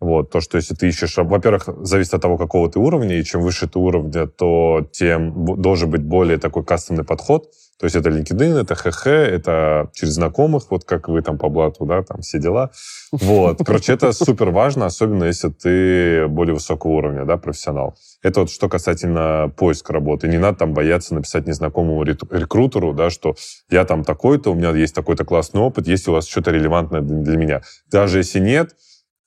[0.00, 1.16] Вот, то, что если ты ищешь...
[1.18, 5.90] Во-первых, зависит от того, какого ты уровня, и чем выше ты уровня, то тем должен
[5.90, 7.50] быть более такой кастомный подход.
[7.78, 11.86] То есть это LinkedIn, это ХХ, это через знакомых, вот как вы там по блату,
[11.86, 12.70] да, там все дела.
[13.10, 13.60] Вот.
[13.64, 17.96] Короче, это супер важно, особенно если ты более высокого уровня, да, профессионал.
[18.22, 20.28] Это вот что касательно поиска работы.
[20.28, 23.34] Не надо там бояться написать незнакомому рекрутеру, да, что
[23.70, 27.38] я там такой-то, у меня есть такой-то классный опыт, есть у вас что-то релевантное для
[27.38, 27.62] меня.
[27.90, 28.74] Даже если нет,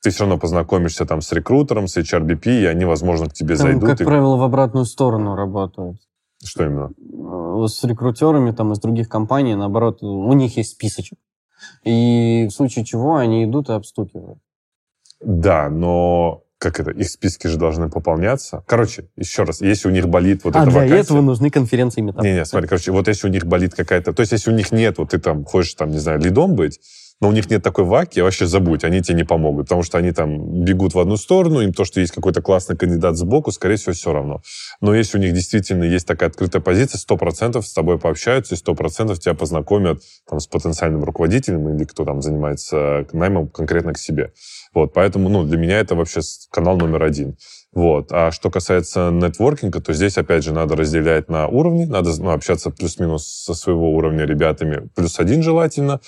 [0.03, 3.67] ты все равно познакомишься там с рекрутером, с HRBP, и они, возможно, к тебе там,
[3.67, 3.89] зайдут.
[3.89, 4.03] как и...
[4.03, 5.97] правило, в обратную сторону работают.
[6.43, 6.91] Что именно?
[7.63, 11.17] Э, с рекрутерами там из других компаний, наоборот, у них есть списочек.
[11.85, 14.39] И в случае чего они идут и обстукивают.
[15.21, 18.63] Да, но как это, их списки же должны пополняться.
[18.67, 21.01] Короче, еще раз, если у них болит вот а эта для вакансия...
[21.01, 22.23] этого нужны конференции метап.
[22.23, 24.11] Не-не, смотри, короче, вот если у них болит какая-то...
[24.11, 26.79] То есть если у них нет, вот ты там хочешь, там, не знаю, лидом быть,
[27.21, 30.11] но у них нет такой ваки, вообще забудь, они тебе не помогут, потому что они
[30.11, 33.93] там бегут в одну сторону, им то, что есть какой-то классный кандидат сбоку, скорее всего,
[33.93, 34.41] все равно.
[34.81, 38.57] Но если у них действительно есть такая открытая позиция, сто процентов с тобой пообщаются, и
[38.57, 43.97] сто процентов тебя познакомят там, с потенциальным руководителем или кто там занимается наймом конкретно к
[43.97, 44.33] себе.
[44.73, 47.37] Вот, поэтому, ну, для меня это вообще канал номер один.
[47.73, 48.11] Вот.
[48.11, 52.69] А что касается нетворкинга, то здесь, опять же, надо разделять на уровни, надо ну, общаться
[52.69, 55.99] плюс-минус со своего уровня ребятами, плюс один желательно,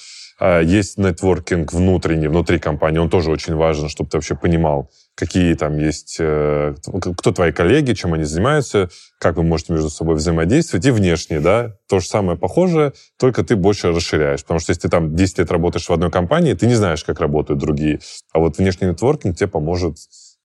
[0.42, 5.78] есть нетворкинг внутренний, внутри компании, он тоже очень важен, чтобы ты вообще понимал, какие там
[5.78, 6.76] есть, э,
[7.18, 11.78] кто твои коллеги, чем они занимаются, как вы можете между собой взаимодействовать, и внешне, да,
[11.88, 15.52] то же самое похожее, только ты больше расширяешь, потому что если ты там 10 лет
[15.52, 18.02] работаешь в одной компании, ты не знаешь, как работают другие,
[18.34, 19.98] а вот внешний нетворкинг тебе поможет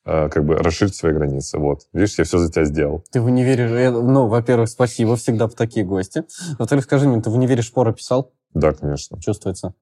[0.06, 1.58] э, как бы расширить свои границы.
[1.58, 1.82] Вот.
[1.92, 3.04] Видишь, я все за тебя сделал.
[3.10, 3.90] Ты в универе...
[3.90, 6.22] Ну, во-первых, спасибо всегда в такие гости.
[6.58, 8.32] Во-вторых, скажи мне, ты в универе шпора писал?
[8.54, 9.20] Да, конечно.
[9.20, 9.74] Чувствуется.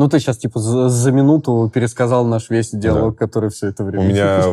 [0.00, 3.26] Ну, ты сейчас, типа, за, за минуту пересказал наш весь диалог, да.
[3.26, 4.04] который все это время...
[4.04, 4.44] У меня...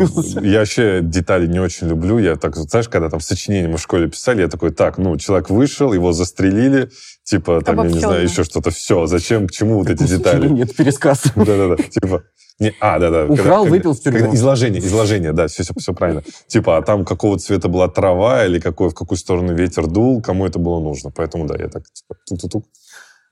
[0.41, 2.17] Я вообще детали не очень люблю.
[2.17, 5.49] Я так, знаешь, когда там сочинение мы в школе писали, я такой, так, ну, человек
[5.49, 6.89] вышел, его застрелили,
[7.23, 8.71] типа, там, я не знаю, еще что-то.
[8.71, 10.49] Все, зачем, к чему вот эти детали?
[10.49, 11.23] Нет, пересказ.
[11.35, 12.23] Да-да-да, типа...
[12.59, 13.25] Не, а, да, да.
[13.25, 14.33] Украл, когда, выпил в тюрьму.
[14.33, 16.23] изложение, изложение, да, все, все, все правильно.
[16.47, 20.47] Типа, а там какого цвета была трава или какой, в какую сторону ветер дул, кому
[20.47, 21.11] это было нужно.
[21.11, 22.65] Поэтому, да, я так, типа, тук-тук.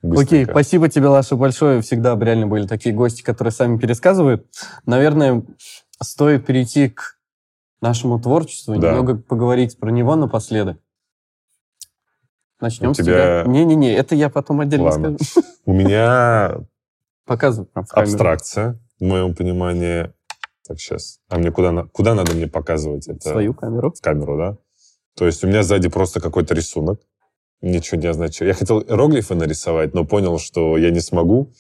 [0.06, 0.36] Быстренько.
[0.36, 1.82] Окей, спасибо тебе, Лаша, большое.
[1.82, 4.48] Всегда реально были такие гости, которые сами пересказывают.
[4.86, 5.44] Наверное,
[6.02, 7.18] стоит перейти к
[7.82, 8.90] нашему творчеству, да.
[8.90, 10.78] немного поговорить про него напоследок.
[12.62, 13.44] Начнем У с тебя.
[13.46, 15.18] Не-не-не, это я потом отдельно Ладно.
[15.20, 15.48] скажу.
[15.66, 16.58] У меня
[17.26, 17.68] Показывай.
[17.74, 20.14] Абстракция, в моем понимании.
[20.68, 21.20] Так, сейчас.
[21.28, 23.30] А мне куда, куда надо мне показывать это?
[23.30, 23.92] Свою камеру.
[23.92, 24.58] В камеру, да?
[25.16, 27.00] То есть у меня сзади просто какой-то рисунок
[27.62, 28.50] ничего не означает.
[28.50, 31.54] Я хотел иероглифы нарисовать, но понял, что я не смогу.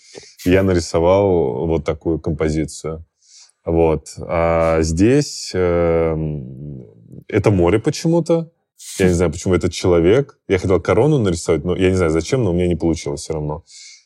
[0.45, 3.05] Я нарисовал вот такую композицию.
[3.65, 4.13] Вот.
[4.19, 6.15] А здесь э,
[7.27, 8.51] это море почему-то.
[8.99, 10.37] Я не знаю, почему этот человек.
[10.47, 13.33] Я хотел корону нарисовать, но я не знаю, зачем, но у меня не получилось все
[13.33, 13.63] равно.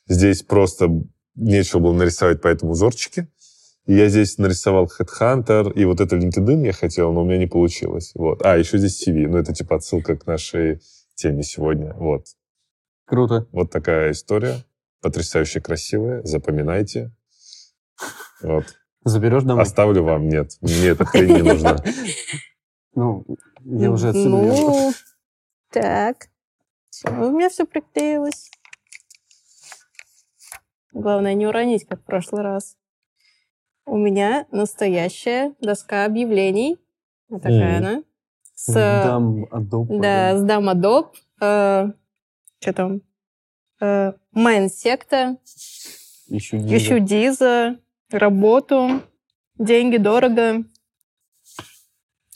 [0.07, 0.89] Здесь просто
[1.35, 3.27] нечего было нарисовать, поэтому узорчики.
[3.85, 7.47] И я здесь нарисовал Headhunter, и вот это LinkedIn я хотел, но у меня не
[7.47, 8.11] получилось.
[8.13, 8.45] Вот.
[8.45, 9.27] А, еще здесь CV.
[9.27, 10.79] Ну, это типа отсылка к нашей
[11.19, 11.93] теме сегодня.
[11.93, 12.25] Вот.
[13.05, 13.47] Круто.
[13.51, 14.63] Вот такая история.
[15.01, 16.23] Потрясающе красивая.
[16.23, 17.11] Запоминайте.
[18.41, 18.65] Вот.
[19.03, 19.63] Заберешь домой?
[19.63, 20.27] Оставлю вам.
[20.27, 21.77] Нет, мне эта хрень не нужна.
[22.95, 23.23] Ну,
[23.63, 24.29] я уже отсюда...
[24.29, 24.91] Ну,
[25.69, 26.27] Так.
[27.05, 28.49] У меня все приклеилось.
[30.91, 32.75] Главное не уронить, как в прошлый раз.
[33.85, 36.77] У меня настоящая доска объявлений.
[37.29, 38.03] Вот такая она.
[38.61, 40.01] С, Дам Adobe.
[40.01, 41.15] да, с Дам Адоп.
[41.39, 41.93] что
[42.75, 43.01] там?
[43.79, 45.37] Э, Майн секта.
[46.27, 47.77] Ищу Ищу Диза.
[48.11, 49.01] Работу.
[49.57, 50.65] Деньги дорого.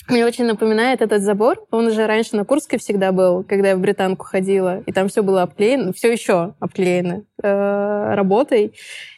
[0.07, 1.67] Мне очень напоминает этот забор.
[1.71, 4.79] Он уже раньше на Курской всегда был, когда я в Британку ходила.
[4.85, 8.73] И там все было обклеено, все еще обклеено э, работой.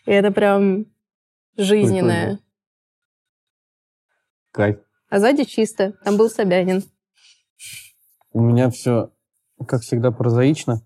[0.07, 0.87] И это прям
[1.55, 2.39] жизненное.
[4.51, 4.77] Кайф.
[5.09, 5.93] А сзади чисто.
[6.03, 6.83] Там был Собянин.
[8.35, 9.11] У меня все,
[9.65, 10.81] как всегда, прозаично.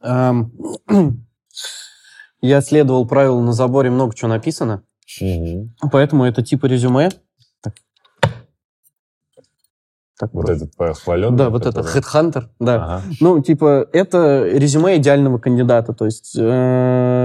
[0.00, 0.52] Ам,
[2.42, 4.82] Я следовал правилу на заборе много чего написано,
[5.90, 7.08] поэтому это типа резюме.
[7.62, 7.72] Так.
[10.18, 10.66] Так Вот просто.
[10.66, 11.38] этот похваленный.
[11.38, 12.74] Да, вот это который- Headhunter, да.
[12.84, 13.02] Ага.
[13.20, 15.94] Ну, типа, это резюме идеального кандидата.
[15.94, 16.42] То есть э,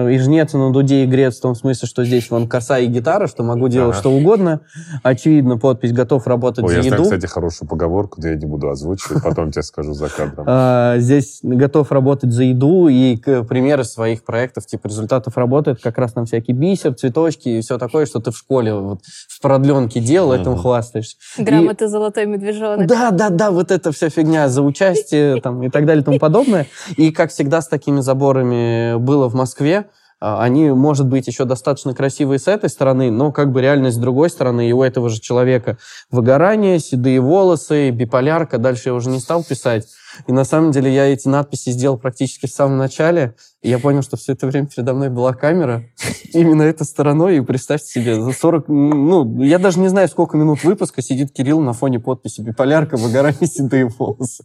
[0.09, 2.87] и жнец, и на дуде, и грец в том смысле, что здесь вон коса и
[2.87, 3.99] гитара, что могу делать Ага.
[3.99, 4.61] что угодно.
[5.03, 7.03] Очевидно, подпись «Готов работать Ой, за я знаю, еду».
[7.03, 10.45] кстати, хорошую поговорку, но я не буду озвучивать, потом тебе скажу за кадром.
[10.47, 15.81] А, Здесь готов работать за еду, и к- примеры своих проектов, типа результатов работы, это
[15.81, 18.99] как раз там всякий бисер, цветочки и все такое, что ты в школе вот,
[19.29, 20.61] в продленке делал, этим Мгм.
[20.61, 21.17] хвастаешься.
[21.37, 22.87] Грамоты золотой медвежонок.
[22.87, 26.19] Да, да, да, вот эта вся фигня за участие там, и так далее и тому
[26.19, 26.67] подобное.
[26.97, 29.85] И, как всегда, с такими заборами было в Москве.
[30.19, 33.99] А, Они, может быть, еще достаточно красивые с этой стороны, но как бы реальность с
[33.99, 34.69] другой стороны.
[34.69, 35.77] И у этого же человека
[36.11, 38.57] выгорание, седые волосы, биполярка.
[38.57, 39.87] Дальше я уже не стал писать.
[40.27, 43.35] И на самом деле я эти надписи сделал практически в самом начале.
[43.61, 45.83] И я понял, что все это время передо мной была камера
[46.33, 47.37] именно этой стороной.
[47.37, 48.67] И представьте себе, за 40...
[48.67, 53.47] Ну, я даже не знаю, сколько минут выпуска сидит Кирилл на фоне подписи «Биполярка, выгорание,
[53.47, 54.43] седые волосы».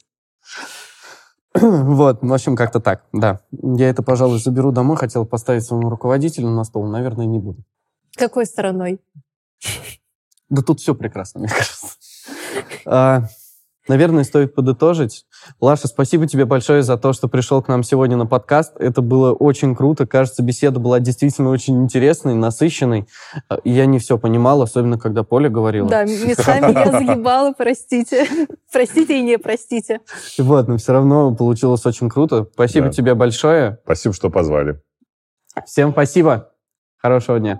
[1.60, 3.40] Вот, в общем, как-то так, да.
[3.52, 7.64] Я это, пожалуй, заберу домой, хотел поставить своему руководителю на стол, наверное, не буду.
[8.16, 9.00] Какой стороной?
[10.48, 11.96] Да тут все прекрасно, мне кажется.
[13.86, 15.26] Наверное, стоит подытожить.
[15.60, 18.72] Лаша, спасибо тебе большое за то, что пришел к нам сегодня на подкаст.
[18.78, 20.06] Это было очень круто.
[20.06, 23.06] Кажется, беседа была действительно очень интересной, насыщенной.
[23.62, 25.88] И Я не все понимал, особенно когда Поля говорила.
[25.88, 28.26] Да, местами я загибала, простите.
[28.72, 30.00] Простите и не простите.
[30.38, 32.48] Вот, но все равно получилось очень круто.
[32.54, 32.92] Спасибо Да.
[32.92, 33.78] тебе большое.
[33.84, 34.80] Спасибо, что позвали.
[35.66, 36.50] Всем спасибо.
[36.96, 37.58] Хорошего дня.